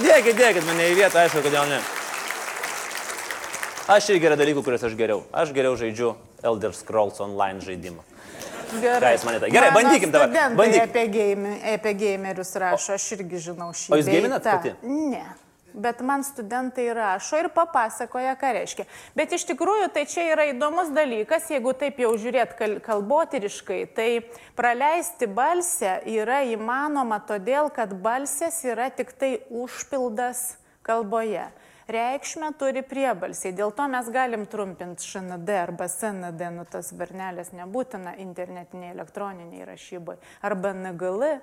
Dėkit, 0.00 0.36
dėkit 0.36 0.64
mane 0.64 0.92
į 0.92 0.94
vietą, 0.96 1.24
aišku, 1.24 1.42
kodėl 1.44 1.66
ne. 1.68 1.80
Aš 3.90 4.12
irgi 4.14 4.28
yra 4.28 4.36
dalykų, 4.38 4.62
kuriuos 4.64 4.84
aš 4.86 4.94
geriau. 4.96 5.24
Aš 5.34 5.50
geriau 5.52 5.74
žaidžiu 5.76 6.14
Elder 6.46 6.72
Scrolls 6.76 7.18
online 7.20 7.60
žaidimą. 7.64 8.04
Gerai. 8.78 9.12
jūs 9.16 9.26
manėte? 9.26 9.50
Gerai, 9.52 9.70
bandykim 9.74 10.14
dabar, 10.14 10.32
Bandyk. 10.32 10.58
bandyk. 10.58 10.82
Apie, 10.86 11.04
game, 11.12 11.54
apie 11.74 11.94
gamerius 11.98 12.54
rašo, 12.60 12.96
aš 12.96 13.06
irgi 13.18 13.44
žinau 13.50 13.70
šį. 13.74 13.92
O 13.92 14.00
jūs 14.00 14.10
tą. 14.44 14.56
pati? 14.56 14.74
Ne. 14.82 15.24
Bet 15.70 16.00
man 16.02 16.24
studentai 16.26 16.88
rašo 16.94 17.38
ir 17.38 17.48
papasakoja, 17.54 18.34
ką 18.38 18.48
reiškia. 18.56 18.86
Bet 19.14 19.30
iš 19.36 19.44
tikrųjų 19.52 19.86
tai 19.94 20.02
čia 20.10 20.24
yra 20.32 20.48
įdomus 20.50 20.90
dalykas, 20.94 21.46
jeigu 21.52 21.74
taip 21.78 22.00
jau 22.02 22.10
žiūrėt 22.18 22.56
kal 22.58 22.78
kalbotyriškai, 22.82 23.84
tai 23.94 24.08
praleisti 24.58 25.28
balsę 25.30 26.00
yra 26.10 26.40
įmanoma 26.50 27.20
todėl, 27.22 27.70
kad 27.70 27.94
balsės 28.02 28.64
yra 28.66 28.90
tik 28.90 29.14
tai 29.14 29.36
užpildas 29.46 30.56
kalboje. 30.82 31.46
Reikšmę 31.90 32.52
turi 32.60 32.82
priebalsiai, 32.86 33.54
dėl 33.56 33.72
to 33.74 33.86
mes 33.90 34.10
galim 34.14 34.44
trumpinti 34.50 35.06
ŠND 35.06 35.56
arba 35.62 35.88
SND, 35.90 36.50
nu 36.54 36.66
tas 36.70 36.92
varnelės 36.94 37.50
nebūtina 37.56 38.14
internetiniai 38.22 38.92
elektroniniai 38.94 39.66
rašybai, 39.72 40.20
arba 40.46 40.74
NGL. 40.76 41.26
E, 41.30 41.40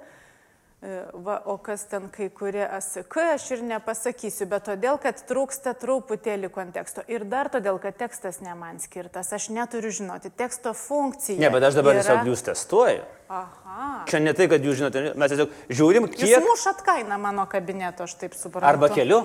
Va, 1.14 1.40
o 1.50 1.56
kas 1.58 1.88
ten 1.90 2.04
kai 2.14 2.28
kurie 2.30 2.62
ASK, 2.62 3.16
aš 3.34 3.48
ir 3.56 3.64
nepasakysiu, 3.66 4.46
bet 4.52 4.68
todėl, 4.68 5.00
kad 5.02 5.18
trūksta 5.26 5.74
truputėlį 5.74 6.52
konteksto. 6.54 7.02
Ir 7.10 7.26
dar 7.26 7.50
todėl, 7.50 7.80
kad 7.82 7.98
tekstas 7.98 8.38
ne 8.46 8.54
man 8.54 8.78
skirtas. 8.78 9.32
Aš 9.34 9.50
neturiu 9.50 9.90
žinoti 9.90 10.30
teksto 10.30 10.76
funkciją. 10.78 11.40
Ne, 11.42 11.50
bet 11.50 11.66
aš 11.66 11.80
dabar 11.80 11.98
yra... 11.98 12.06
tiesiog 12.06 12.30
jūs 12.30 12.46
testuoju. 12.46 13.02
Aha. 13.34 13.90
Čia 14.06 14.22
ne 14.22 14.36
tai, 14.38 14.46
kad 14.54 14.70
jūs 14.70 14.78
žinote, 14.78 15.02
mes 15.18 15.34
tiesiog 15.34 15.58
žiūrim, 15.82 16.12
Jūs 16.14 16.30
kiek... 16.30 16.46
mušat 16.46 16.86
kainą 16.86 17.18
mano 17.26 17.50
kabineto, 17.50 18.06
aš 18.06 18.14
taip 18.22 18.38
suprantu. 18.38 18.70
Arba 18.70 18.94
keliu. 18.94 19.24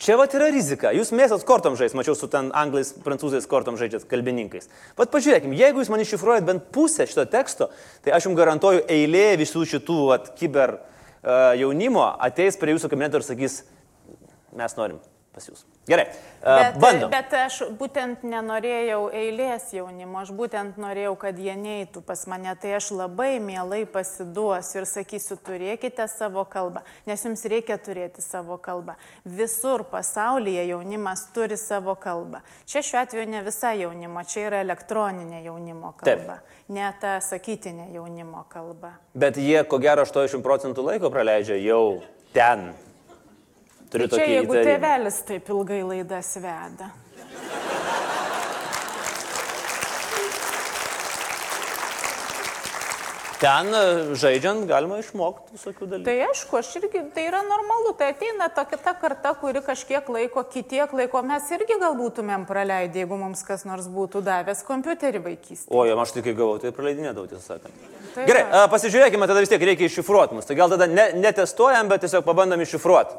Čia 0.00 0.16
va 0.16 0.24
yra 0.32 0.46
rizika. 0.48 0.94
Jūs 0.96 1.10
mėsat 1.12 1.42
kortom 1.44 1.74
žais, 1.76 1.92
mačiau 1.92 2.14
su 2.16 2.24
ten 2.32 2.48
anglais, 2.56 2.94
prancūzais 3.04 3.44
kortom 3.48 3.76
žaidžiat 3.76 4.06
kalbininkais. 4.08 4.70
Pat 4.96 5.12
pažiūrėkime, 5.12 5.58
jeigu 5.58 5.82
jūs 5.82 5.90
man 5.92 6.00
iššifruojat 6.00 6.46
bent 6.48 6.70
pusę 6.72 7.04
šito 7.04 7.26
teksto, 7.28 7.68
tai 8.00 8.14
aš 8.16 8.30
jums 8.30 8.38
garantuoju, 8.38 8.86
eilė 8.88 9.34
visų 9.42 9.66
šitų 9.74 9.98
vat, 10.08 10.32
kiber 10.40 10.78
uh, 10.78 11.52
jaunimo 11.60 12.06
ateis 12.16 12.56
prie 12.56 12.72
jūsų 12.72 12.88
kabineto 12.88 13.20
ir 13.20 13.28
sakys, 13.28 13.60
mes 14.56 14.78
norim 14.80 15.02
pas 15.36 15.52
jūs. 15.52 15.66
Gerai, 15.90 16.06
Bet, 16.40 16.76
bandom. 16.80 17.10
bet 17.12 17.32
aš 17.36 17.56
būtent 17.76 18.22
nenorėjau 18.24 19.10
eilės 19.12 19.66
jaunimo, 19.76 20.22
aš 20.22 20.30
būtent 20.32 20.78
norėjau, 20.80 21.12
kad 21.20 21.36
jie 21.36 21.52
neitų 21.58 22.00
pas 22.06 22.22
mane, 22.30 22.54
tai 22.62 22.76
aš 22.78 22.92
labai 22.96 23.34
mielai 23.44 23.82
pasiduosiu 23.84 24.80
ir 24.80 24.86
sakysiu, 24.88 25.36
turėkite 25.44 26.06
savo 26.08 26.46
kalbą, 26.48 26.80
nes 27.10 27.24
jums 27.26 27.44
reikia 27.44 27.76
turėti 27.76 28.24
savo 28.24 28.56
kalbą. 28.56 28.94
Visur 29.28 29.84
pasaulyje 29.90 30.64
jaunimas 30.70 31.26
turi 31.34 31.58
savo 31.60 31.92
kalbą. 32.00 32.40
Čia 32.64 32.80
šiuo 32.88 33.02
atveju 33.02 33.28
ne 33.34 33.42
visa 33.44 33.74
jaunimo, 33.76 34.24
čia 34.24 34.46
yra 34.48 34.62
elektroninė 34.64 35.42
jaunimo 35.44 35.92
Taip. 36.00 36.22
kalba, 36.24 36.38
ne 36.72 36.92
ta 37.02 37.18
sakytinė 37.20 37.90
jaunimo 37.98 38.46
kalba. 38.48 38.94
Bet 39.12 39.36
jie, 39.36 39.58
ko 39.68 39.82
gero, 39.82 40.06
80 40.08 40.40
procentų 40.46 40.86
laiko 40.88 41.12
praleidžia 41.12 41.60
jau 41.60 41.98
ten. 42.32 42.70
Turiu 43.90 44.06
Tai 44.10 44.18
čia 44.20 44.26
jeigu 44.30 44.54
įtarimą. 44.54 44.66
tėvelis 44.70 45.22
taip 45.26 45.48
ilgai 45.50 45.80
laidas 45.82 46.34
veda. 46.38 46.90
Ten 53.40 53.70
e, 53.72 53.82
žaidžiant 54.20 54.66
galima 54.68 54.98
išmokti 55.00 55.54
visokių 55.56 55.86
dalykų. 55.88 56.04
Tai 56.04 56.14
aišku, 56.26 56.58
aš 56.58 56.74
irgi, 56.82 57.00
tai 57.14 57.22
yra 57.30 57.40
normalu, 57.46 57.94
tai 57.96 58.10
ateina 58.12 58.50
ta 58.52 58.66
kita 58.68 58.92
karta, 59.00 59.32
kuri 59.40 59.62
kažkiek 59.64 60.10
laiko, 60.12 60.42
kitiek 60.44 60.92
laiko 60.92 61.22
mes 61.24 61.48
irgi 61.56 61.78
gal 61.80 61.96
būtumėm 61.96 62.44
praleidę, 62.50 63.00
jeigu 63.00 63.16
mums 63.16 63.40
kas 63.48 63.64
nors 63.64 63.88
būtų 63.88 64.20
davęs 64.26 64.60
kompiuterį 64.68 65.24
vaikystėje. 65.24 65.72
O, 65.72 65.86
jau 65.88 65.96
aš 66.04 66.12
tik 66.18 66.28
kai 66.28 66.36
gavau, 66.36 66.60
tai 66.60 66.74
praleidinėdavau, 66.76 67.30
tiesą 67.32 67.56
sakant. 67.56 67.88
Tai 68.12 68.28
Gerai, 68.28 68.44
a, 68.44 68.66
pasižiūrėkime, 68.68 69.30
tada 69.30 69.40
vis 69.40 69.54
tiek 69.54 69.64
reikia 69.70 69.88
iššifruoti 69.88 70.36
mus. 70.36 70.44
Tai 70.44 70.60
gal 70.60 70.76
tada 70.76 70.90
ne, 70.90 71.08
netestuojam, 71.24 71.88
bet 71.88 72.04
tiesiog 72.04 72.28
pabandom 72.28 72.60
iššifruoti. 72.66 73.16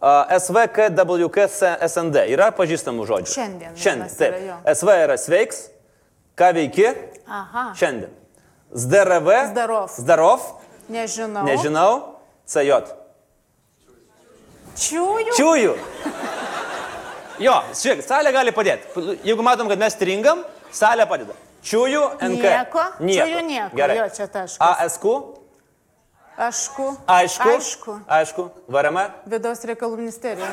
A, 0.00 0.26
SVK, 0.36 0.90
WK, 0.92 1.46
SND 1.88 2.26
yra 2.34 2.50
pažįstamų 2.52 3.06
žodžių. 3.08 3.32
Šiandien 3.32 3.76
Šiandien. 3.80 4.10
yra 4.12 4.18
Taip. 4.20 4.42
jo. 4.44 4.56
SV 4.74 4.96
yra 5.06 5.16
sveiks, 5.16 5.62
ką 6.36 6.50
veiki 6.58 6.90
Aha, 7.26 7.70
šiandien. 7.78 8.12
ZDRV. 8.76 9.30
Zdarov. 9.54 9.88
Zdarov. 9.96 10.42
nežinau. 10.92 11.46
Nežinau. 11.48 11.92
CJ. 12.46 12.82
Čiūjų. 14.76 15.32
Čiūjų. 15.38 15.72
Jo, 17.40 17.56
žiūrėk, 17.76 18.04
salė 18.04 18.32
gali 18.32 18.52
padėti. 18.52 19.02
Jeigu 19.24 19.44
matom, 19.44 19.68
kad 19.68 19.80
mes 19.80 19.96
stringam, 19.96 20.44
salė 20.72 21.04
padeda. 21.08 21.34
Čiūjų, 21.66 22.02
NK. 22.22 22.44
Nieko. 22.44 22.84
Čiūjų 23.00 23.42
nieko. 23.48 23.76
Gerai. 23.76 23.96
Jo, 23.98 24.06
čia 24.14 24.28
taškas. 24.28 24.60
ASQ. 24.60 25.04
Ašku. 26.36 26.86
Aišku. 27.08 27.48
Aišku. 27.48 27.92
Aišku. 28.12 28.42
VRM. 28.68 28.98
Vidaus 29.32 29.62
reikalų 29.64 29.96
ministerija. 30.02 30.50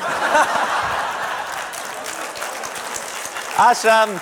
Aš 3.63 3.83
am, 3.91 4.13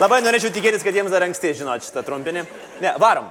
labai 0.00 0.18
norėčiau 0.24 0.50
tikėtis, 0.54 0.82
kad 0.82 0.96
jiems 0.96 1.12
dar 1.12 1.22
anksti 1.26 1.52
žinot 1.60 1.84
šitą 1.86 2.02
trumpinį. 2.06 2.46
Ne, 2.82 2.94
varom. 3.02 3.28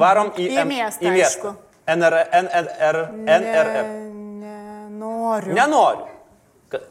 Varom 0.00 0.30
į, 0.38 0.46
Į 0.54 0.64
miestą, 0.68 1.04
Į 1.04 1.12
miestą. 1.16 1.52
NR, 1.90 2.16
NR. 2.30 2.98
Ne, 3.26 3.38
nenoriu. 4.40 5.54
Nenoriu. 5.56 6.06
Ka- 6.72 6.82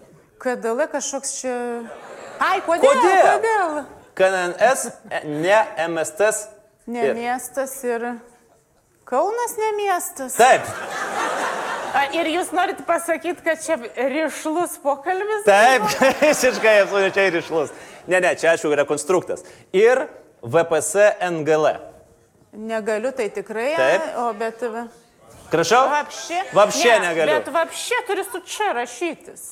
KDL 0.43 0.83
kažkoks 0.91 1.33
čia. 1.39 1.55
Ai, 2.43 2.59
kodėl? 2.65 2.91
Kodėl? 2.91 3.25
Kodėl? 3.39 3.79
KNS, 4.19 4.85
ne 5.23 5.59
MST. 5.87 6.29
Ne 6.89 7.05
Ir- 7.07 7.15
miestas 7.15 7.77
ir 7.87 8.09
Kaunas 9.09 9.55
ne 9.57 9.71
miestas. 9.79 10.35
Taip, 10.37 10.67
A, 11.97 12.03
Ir 12.13 12.27
jūs 12.29 12.51
norit 12.53 12.83
pasakyti, 12.85 13.41
kad 13.41 13.61
čia 13.63 13.79
ryšlus 13.97 14.77
pokalbis? 14.83 15.41
taip, 15.47 15.87
visiškai 16.21 16.75
absoliučiai 16.83 17.31
ryšlus. 17.33 17.73
Ne, 18.09 18.19
ne, 18.21 18.35
čia 18.37 18.53
aišku 18.53 18.69
yra 18.73 18.85
konstruktas. 18.85 19.41
Ir 19.73 20.05
VPS 20.45 20.91
NGL. 21.25 21.71
Negaliu, 22.53 23.11
tai 23.17 23.29
tikrai. 23.33 23.71
Taip. 23.77 24.07
O 24.21 24.29
bet... 24.37 24.61
Prašau? 25.49 25.81
Vapšė. 25.89 26.43
Vapšė 26.53 26.91
ne, 26.93 26.99
negaliu. 27.07 27.39
Bet 27.39 27.49
vapšė 27.53 28.03
turi 28.05 28.25
su 28.29 28.41
čia 28.45 28.71
rašytis. 28.77 29.47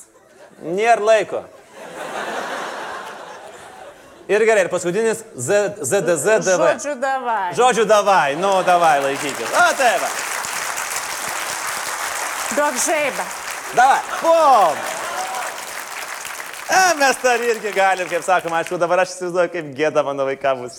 Nėra 0.62 1.02
laiko. 1.02 1.42
Ir 4.28 4.44
gerai, 4.44 4.62
ir 4.66 4.68
paskutinis 4.68 5.22
Z- 5.36 5.78
ZDZDV. 5.88 6.58
Žodžiu, 6.60 6.94
davai. 7.00 7.54
Žodžiu, 7.56 7.84
davai, 7.88 8.36
nu, 8.36 8.50
davai, 8.66 8.98
laikykis. 9.06 9.48
O, 9.56 9.64
taip. 9.78 10.02
va. 10.04 10.10
Duok 12.58 12.76
žaibą. 12.84 13.24
Davai, 13.78 14.00
bum. 14.22 14.76
E, 16.68 16.82
mes 17.00 17.16
dar 17.22 17.40
irgi 17.40 17.72
galim, 17.72 18.08
kaip 18.08 18.24
sakoma, 18.26 18.60
aišku, 18.60 18.76
dabar 18.80 19.00
aš 19.06 19.14
įsivaizduoju, 19.16 19.50
kaip 19.54 19.72
gėda 19.78 20.04
mano 20.04 20.26
vaikams. 20.28 20.76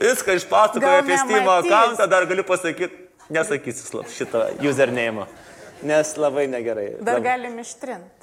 Viską 0.00 0.38
išpasakoju 0.40 0.96
apie 1.02 1.18
Steam 1.20 1.48
accountą, 1.48 2.06
dar 2.08 2.24
galiu 2.28 2.44
pasakyti, 2.48 2.96
nesakysiu 3.32 4.02
šito 4.16 4.40
username, 4.64 5.28
nes 5.84 6.16
labai 6.16 6.46
negerai. 6.48 6.88
Dar 7.04 7.20
galim 7.24 7.58
ištrinti. 7.60 8.13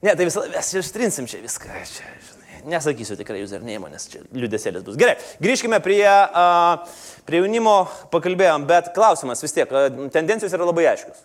Ne, 0.00 0.14
tai 0.16 0.24
visą, 0.24 0.46
mes 0.48 0.68
ištrinsim 0.80 1.26
čia 1.28 1.42
viską. 1.42 1.68
Čia, 1.84 2.06
žinai, 2.24 2.60
nesakysiu 2.72 3.18
tikrai 3.18 3.42
username, 3.44 3.90
nes 3.92 4.06
čia 4.08 4.22
liūdėsėlis 4.32 4.84
bus. 4.86 4.96
Gerai, 5.00 5.18
grįžkime 5.44 5.76
prie, 5.84 6.06
uh, 6.08 7.02
prie 7.28 7.42
jaunimo, 7.42 7.74
pakalbėjom, 8.14 8.64
bet 8.70 8.94
klausimas 8.96 9.44
vis 9.44 9.52
tiek, 9.56 9.68
a, 9.68 9.90
tendencijos 10.14 10.56
yra 10.56 10.70
labai 10.70 10.86
aiškios. 10.94 11.20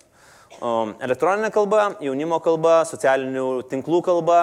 Um, 0.59 0.91
elektroninė 1.03 1.53
kalba, 1.55 1.85
jaunimo 2.03 2.41
kalba, 2.43 2.81
socialinių 2.89 3.47
tinklų 3.71 4.01
kalba, 4.03 4.41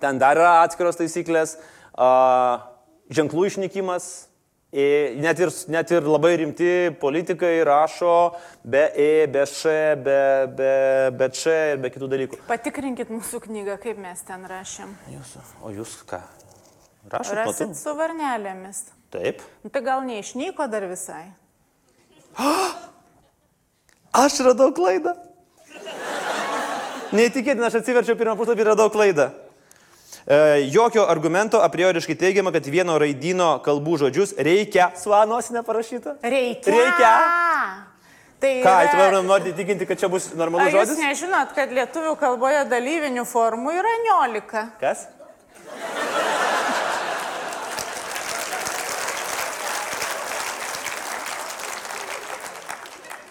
ten 0.00 0.16
dar 0.20 0.40
yra 0.40 0.54
atskiros 0.62 0.96
taisyklės, 1.00 1.58
uh, 2.00 2.64
ženklų 3.12 3.50
išnykimas, 3.50 4.08
Net 4.74 5.38
ir, 5.38 5.52
net 5.70 5.90
ir 5.94 6.02
labai 6.02 6.32
rimti 6.40 6.70
politikai 6.98 7.60
rašo 7.62 8.34
be 8.66 8.88
E, 8.98 9.26
be 9.30 9.44
Š, 9.46 9.70
be, 10.02 10.16
be, 10.50 10.70
be 11.14 11.28
Č 11.30 11.52
ir 11.74 11.78
be 11.78 11.90
kitų 11.94 12.08
dalykų. 12.10 12.40
Patikrinkit 12.48 13.12
mūsų 13.14 13.38
knygą, 13.44 13.76
kaip 13.84 14.00
mes 14.02 14.24
ten 14.26 14.42
rašėm. 14.50 14.96
Jūsų. 15.12 15.44
O 15.62 15.70
jūs 15.76 15.94
ką? 16.10 16.18
Rašot 17.12 17.38
Rasit 17.38 17.68
matau? 17.68 17.78
su 17.78 17.94
varnelėmis. 18.00 18.82
Taip. 19.14 19.44
Nu, 19.62 19.70
tai 19.70 19.84
gal 19.86 20.02
neišnyko 20.08 20.66
dar 20.72 20.88
visai. 20.90 21.28
Aš 24.24 24.40
radau 24.42 24.72
klaidą. 24.74 25.14
Neįtikėtina, 27.14 27.68
aš 27.68 27.78
atsiverčiau 27.78 28.18
pirmą 28.18 28.34
puslapį 28.38 28.64
ir 28.64 28.68
radau 28.72 28.88
klaidą. 28.90 29.28
E, 30.26 30.68
jokio 30.72 31.04
argumento 31.08 31.60
a 31.60 31.68
prioriškai 31.68 32.14
teigiama, 32.16 32.52
kad 32.52 32.64
vieno 32.64 32.96
raidyno 32.98 33.58
kalbų 33.64 33.98
žodžius 34.06 34.32
reikia. 34.40 34.86
Svanosinė 34.96 35.60
parašyta. 35.66 36.16
Reikia. 36.24 36.72
Reikia. 36.72 37.10
Tai 38.40 38.52
Ką, 38.64 38.72
yra- 38.84 38.90
tu 38.90 38.96
man 38.96 39.26
nori 39.28 39.52
įtikinti, 39.52 39.86
kad 39.88 40.00
čia 40.00 40.08
bus 40.08 40.30
normalus 40.36 40.72
jūs 40.72 40.80
žodis? 40.80 40.98
nežinot, 41.00 41.52
kad 41.56 41.68
lietuvių 41.72 42.16
kalboje 42.20 42.64
dalyvinių 42.72 43.24
formų 43.28 43.76
yra 43.80 43.92
11? 44.08 44.64
Kas? 44.80 45.06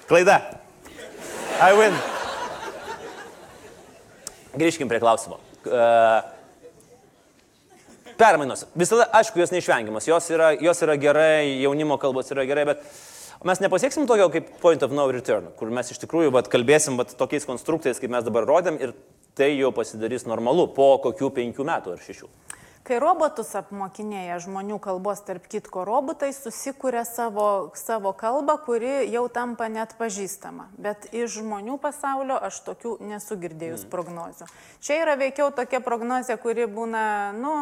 Klaida. 0.08 0.42
I 1.62 1.72
win. 1.78 1.94
Grįžkim 4.58 4.90
prie 4.92 5.00
klausimo. 5.02 5.40
Uh, 5.64 6.22
permainos. 8.20 8.66
Visada, 8.78 9.08
aišku, 9.20 9.42
jos 9.42 9.54
neišvengiamas. 9.54 10.08
Jos 10.10 10.30
yra, 10.34 10.54
jos 10.62 10.84
yra 10.86 10.98
gerai, 11.00 11.60
jaunimo 11.64 11.98
kalbos 12.02 12.32
yra 12.34 12.46
gerai, 12.50 12.68
bet 12.74 12.86
mes 13.44 13.64
nepasieksim 13.64 14.08
tokio 14.10 14.30
kaip 14.34 14.54
point 14.62 14.84
of 14.86 14.96
no 14.96 15.10
return, 15.12 15.52
kur 15.60 15.72
mes 15.74 15.92
iš 15.92 16.02
tikrųjų 16.06 16.34
vat, 16.36 16.50
kalbėsim 16.52 17.00
vat, 17.00 17.16
tokiais 17.20 17.48
konstruktais, 17.50 18.00
kaip 18.02 18.14
mes 18.14 18.26
dabar 18.26 18.48
rodėm 18.50 18.80
ir 18.82 18.96
tai 19.38 19.54
jau 19.58 19.74
pasidarys 19.76 20.28
normalu 20.30 20.70
po 20.76 20.94
kokių 21.04 21.34
penkių 21.40 21.66
metų 21.68 21.96
ar 21.96 22.04
šešių. 22.06 22.30
Kai 22.84 22.98
robotus 23.00 23.54
apmokinėja 23.56 24.42
žmonių 24.44 24.76
kalbos, 24.84 25.22
tarp 25.24 25.46
kitko, 25.48 25.86
robotai 25.88 26.34
susikuria 26.36 27.06
savo, 27.08 27.72
savo 27.80 28.12
kalbą, 28.12 28.58
kuri 28.66 29.06
jau 29.08 29.24
tampa 29.32 29.70
net 29.72 29.94
pažįstama. 29.96 30.68
Bet 30.76 31.08
iš 31.16 31.38
žmonių 31.38 31.78
pasaulio 31.80 32.36
aš 32.44 32.60
tokių 32.66 32.98
nesu 33.08 33.40
girdėjus 33.40 33.86
prognozių. 33.88 34.50
Čia 34.84 35.00
yra 35.06 35.16
veikiau 35.16 35.48
tokia 35.56 35.80
prognozija, 35.80 36.36
kuri 36.44 36.68
būna, 36.68 37.06
nu, 37.40 37.54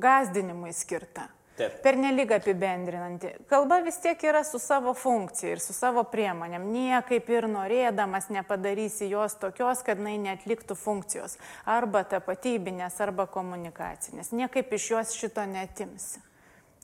gazdinimui 0.00 0.72
skirta. 0.72 1.28
Taip. 1.54 1.74
Per 1.84 1.94
nelik 1.94 2.32
apibendrinanti. 2.34 3.28
Kalba 3.46 3.76
vis 3.84 4.00
tiek 4.02 4.18
yra 4.26 4.40
su 4.42 4.58
savo 4.58 4.90
funkcija 4.98 5.52
ir 5.54 5.60
su 5.62 5.70
savo 5.72 6.02
priemonėm. 6.10 6.64
Niekaip 6.74 7.28
ir 7.30 7.46
norėdamas 7.46 8.26
nepadarysi 8.34 9.06
jos 9.12 9.36
tokios, 9.38 9.84
kad 9.86 10.02
jinai 10.02 10.16
netliktų 10.18 10.74
funkcijos. 10.74 11.38
Arba 11.70 12.02
tapatybinės, 12.10 12.98
arba 13.06 13.28
komunikacinės. 13.30 14.32
Niekaip 14.34 14.74
iš 14.74 14.90
jos 14.96 15.14
šito 15.14 15.46
netimsi. 15.46 16.18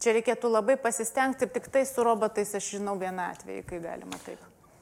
Čia 0.00 0.14
reikėtų 0.16 0.48
labai 0.54 0.78
pasistengti 0.80 1.44
ir 1.44 1.50
tik 1.52 1.66
tai 1.74 1.82
su 1.84 2.06
robotais 2.06 2.54
aš 2.54 2.76
žinau 2.78 2.94
vieną 3.00 3.26
atvejį, 3.34 3.66
kai 3.66 3.82
galima 3.82 4.22
taip. 4.22 4.38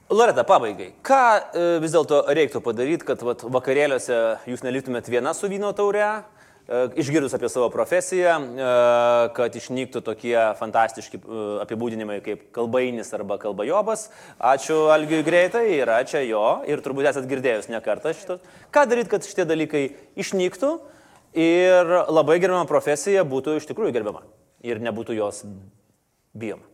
Loreta, 0.09 0.45
pabaigai. 0.45 0.93
Ką 1.05 1.23
e, 1.33 1.65
vis 1.81 1.97
dėlto 1.97 2.21
reiktų 2.29 2.61
padaryti, 2.65 3.05
kad 3.09 3.25
vat, 3.25 3.41
vakarėliuose 3.57 4.21
jūs 4.49 4.63
neliktumėt 4.65 5.09
viena 5.09 5.33
su 5.37 5.49
vyno 5.49 5.73
taure, 5.77 6.21
išgirdus 6.69 7.33
apie 7.33 7.49
savo 7.49 7.69
profesiją, 7.73 8.35
kad 9.37 9.55
išnyktų 9.57 10.01
tokie 10.05 10.35
fantastiški 10.59 11.21
apibūdinimai 11.65 12.19
kaip 12.25 12.45
kalbainis 12.55 13.09
arba 13.17 13.39
kalbajobas. 13.41 14.07
Ačiū 14.37 14.85
Algiui 14.93 15.23
greitai, 15.25 15.65
yra 15.79 15.99
čia 16.05 16.21
jo 16.27 16.43
ir 16.69 16.83
turbūt 16.85 17.09
esat 17.09 17.29
girdėjus 17.29 17.71
ne 17.73 17.81
kartą 17.85 18.13
šito. 18.13 18.39
Ką 18.75 18.85
daryti, 18.89 19.09
kad 19.15 19.25
šitie 19.25 19.47
dalykai 19.49 19.83
išnyktų 20.19 20.73
ir 21.41 21.95
labai 22.09 22.37
gerbiama 22.37 22.69
profesija 22.69 23.25
būtų 23.25 23.57
iš 23.57 23.69
tikrųjų 23.71 23.95
gerbiama 23.97 24.25
ir 24.61 24.81
nebūtų 24.83 25.17
jos 25.17 25.45
bijoma. 26.37 26.68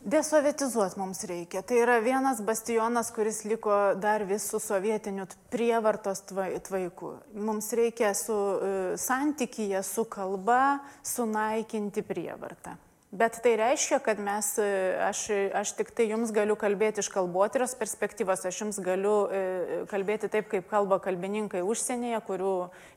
Desovietizuoti 0.00 0.96
mums 0.96 1.24
reikia. 1.28 1.60
Tai 1.62 1.76
yra 1.76 1.98
vienas 2.00 2.40
bastionas, 2.40 3.10
kuris 3.12 3.42
liko 3.44 3.94
dar 4.00 4.24
vis 4.24 4.46
su 4.48 4.58
sovietiniu 4.58 5.26
prievartos 5.52 6.22
tvai- 6.30 6.56
tvaiku. 6.64 7.18
Mums 7.34 7.68
reikia 7.76 8.14
su 8.14 8.32
e, 8.32 8.96
santykyje 8.96 9.82
su 9.82 10.04
kalba 10.04 10.78
sunaikinti 11.04 12.02
prievartą. 12.02 12.76
Bet 13.10 13.40
tai 13.42 13.56
reiškia, 13.58 13.96
kad 13.98 14.20
mes, 14.22 14.52
e, 14.62 14.94
aš, 15.02 15.24
aš 15.58 15.72
tik 15.74 15.88
tai 15.98 16.04
jums 16.12 16.30
galiu 16.30 16.54
kalbėti 16.54 17.02
iš 17.02 17.08
kalbotyros 17.10 17.72
perspektyvos, 17.74 18.44
aš 18.46 18.60
jums 18.60 18.76
galiu 18.86 19.24
e, 19.26 19.40
kalbėti 19.90 20.28
taip, 20.30 20.46
kaip 20.52 20.68
kalba 20.70 21.00
kalbininkai 21.02 21.64
užsienyje, 21.66 22.20
kurių, 22.28 22.52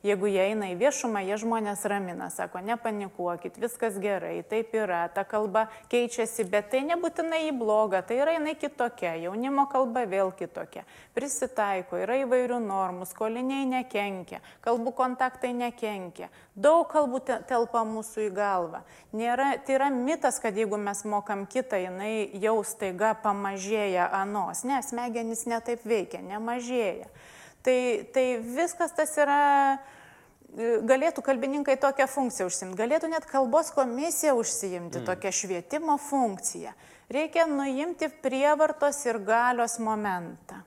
jeigu 0.06 0.30
jie 0.30 0.44
eina 0.52 0.70
į 0.70 0.76
viešumą, 0.84 1.24
jie 1.26 1.40
žmonės 1.42 1.82
ramina, 1.90 2.28
sako, 2.30 2.62
nepanikuokit, 2.62 3.58
viskas 3.58 3.98
gerai, 4.04 4.36
taip 4.46 4.76
yra, 4.78 5.08
ta 5.10 5.24
kalba 5.26 5.66
keičiasi, 5.90 6.46
bet 6.46 6.70
tai 6.76 6.84
nebūtinai 6.92 7.48
į 7.48 7.58
blogą, 7.58 8.04
tai 8.06 8.20
yra 8.22 8.38
jinai 8.38 8.54
kitokia, 8.62 9.16
jaunimo 9.26 9.66
kalba 9.74 10.06
vėl 10.06 10.30
kitokia, 10.38 10.86
prisitaiko, 11.18 11.98
yra 12.06 12.20
įvairių 12.22 12.62
normų, 12.68 13.10
skoliniai 13.10 13.66
nekenkia, 13.80 14.44
kalbų 14.62 14.94
kontaktai 14.94 15.56
nekenkia, 15.58 16.30
daug 16.54 16.86
kalbų 16.94 17.26
te- 17.26 17.42
telpa 17.50 17.82
mūsų 17.82 18.30
į 18.30 18.32
galvą. 18.38 18.86
Nėra, 19.18 19.56
tai 19.66 19.80
yra 19.82 19.90
mitas, 20.04 20.40
kad 20.44 20.58
jeigu 20.58 20.78
mes 20.78 21.04
mokam 21.10 21.46
kitą, 21.50 21.80
jinai 21.80 22.30
jau 22.44 22.60
staiga 22.68 23.14
pamažėja 23.24 24.10
anos. 24.20 24.66
Ne, 24.68 24.82
smegenys 24.86 25.46
netaip 25.50 25.86
veikia, 25.88 26.22
nemažėja. 26.26 27.10
Tai, 27.64 27.80
tai 28.12 28.26
viskas 28.44 28.92
tas 28.96 29.16
yra 29.18 29.42
galėtų 30.86 31.24
kalbininkai 31.26 31.78
tokią 31.82 32.06
funkciją 32.12 32.48
užsimti, 32.50 32.78
galėtų 32.78 33.10
net 33.10 33.26
kalbos 33.26 33.72
komisija 33.74 34.36
užsiimti 34.38 35.00
mm. 35.00 35.08
tokią 35.08 35.32
švietimo 35.34 35.98
funkciją. 35.98 36.74
Reikia 37.14 37.48
nuimti 37.50 38.10
prievartos 38.24 39.02
ir 39.08 39.20
galios 39.26 39.80
momentą. 39.82 40.62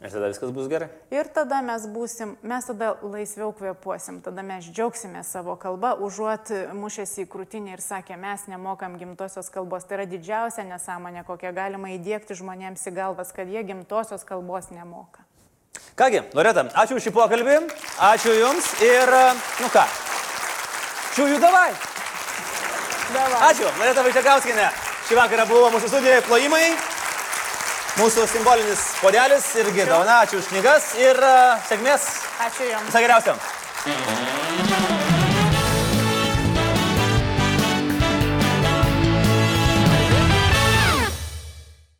Ir 0.00 0.08
tada 0.08 0.30
viskas 0.32 0.48
bus 0.56 0.68
gerai. 0.72 0.88
Ir 1.12 1.28
tada 1.28 1.58
mes 1.60 1.82
būsim, 1.92 2.32
mes 2.40 2.64
tada 2.64 2.94
laisviau 3.04 3.50
kvepuosim, 3.52 4.22
tada 4.24 4.40
mes 4.40 4.64
džiaugsime 4.64 5.20
savo 5.28 5.58
kalbą, 5.60 5.90
užuot 6.00 6.48
mušęs 6.72 7.18
į 7.20 7.26
krūtinį 7.28 7.74
ir 7.74 7.82
sakė, 7.84 8.16
mes 8.16 8.46
nemokam 8.48 8.96
gimtosios 8.96 9.52
kalbos. 9.52 9.84
Tai 9.84 9.98
yra 9.98 10.06
didžiausia 10.08 10.64
nesąmonė, 10.64 11.26
kokią 11.28 11.52
galima 11.52 11.92
įdėkti 11.98 12.38
žmonėms 12.38 12.86
į 12.88 12.94
galvas, 12.96 13.34
kad 13.36 13.52
jie 13.52 13.60
gimtosios 13.68 14.24
kalbos 14.24 14.70
nemoka. 14.72 15.26
Kągi, 16.00 16.22
Loreta, 16.32 16.64
ačiū 16.80 16.96
už 16.96 17.04
šį 17.04 17.12
pokalbį, 17.12 17.58
ačiū 18.08 18.32
Jums 18.38 18.70
ir, 18.80 19.12
nu 19.60 19.68
ką, 19.74 19.84
čiūjų 21.18 21.42
davai. 21.44 21.68
Davai. 23.12 23.42
Ačiū, 23.50 23.68
Loreta 23.76 24.06
Vaičiakauskinė. 24.06 24.70
Šį 25.10 25.20
vakarą 25.20 25.44
buvo 25.50 25.68
mūsų 25.74 25.92
studijoje 25.92 26.24
plojimai, 26.24 26.72
mūsų 27.98 28.26
simbolinis 28.30 28.84
podelis 29.00 29.48
irgi 29.62 29.88
dovana, 29.88 30.20
ačiū 30.24 30.38
už 30.42 30.52
knygas 30.52 30.92
ir 31.00 31.18
uh, 31.18 31.58
sėkmės 31.68 32.06
Ačiū 32.46 32.70
Jums. 32.70 32.88
Visą 32.88 33.04
geriausią. 33.04 33.36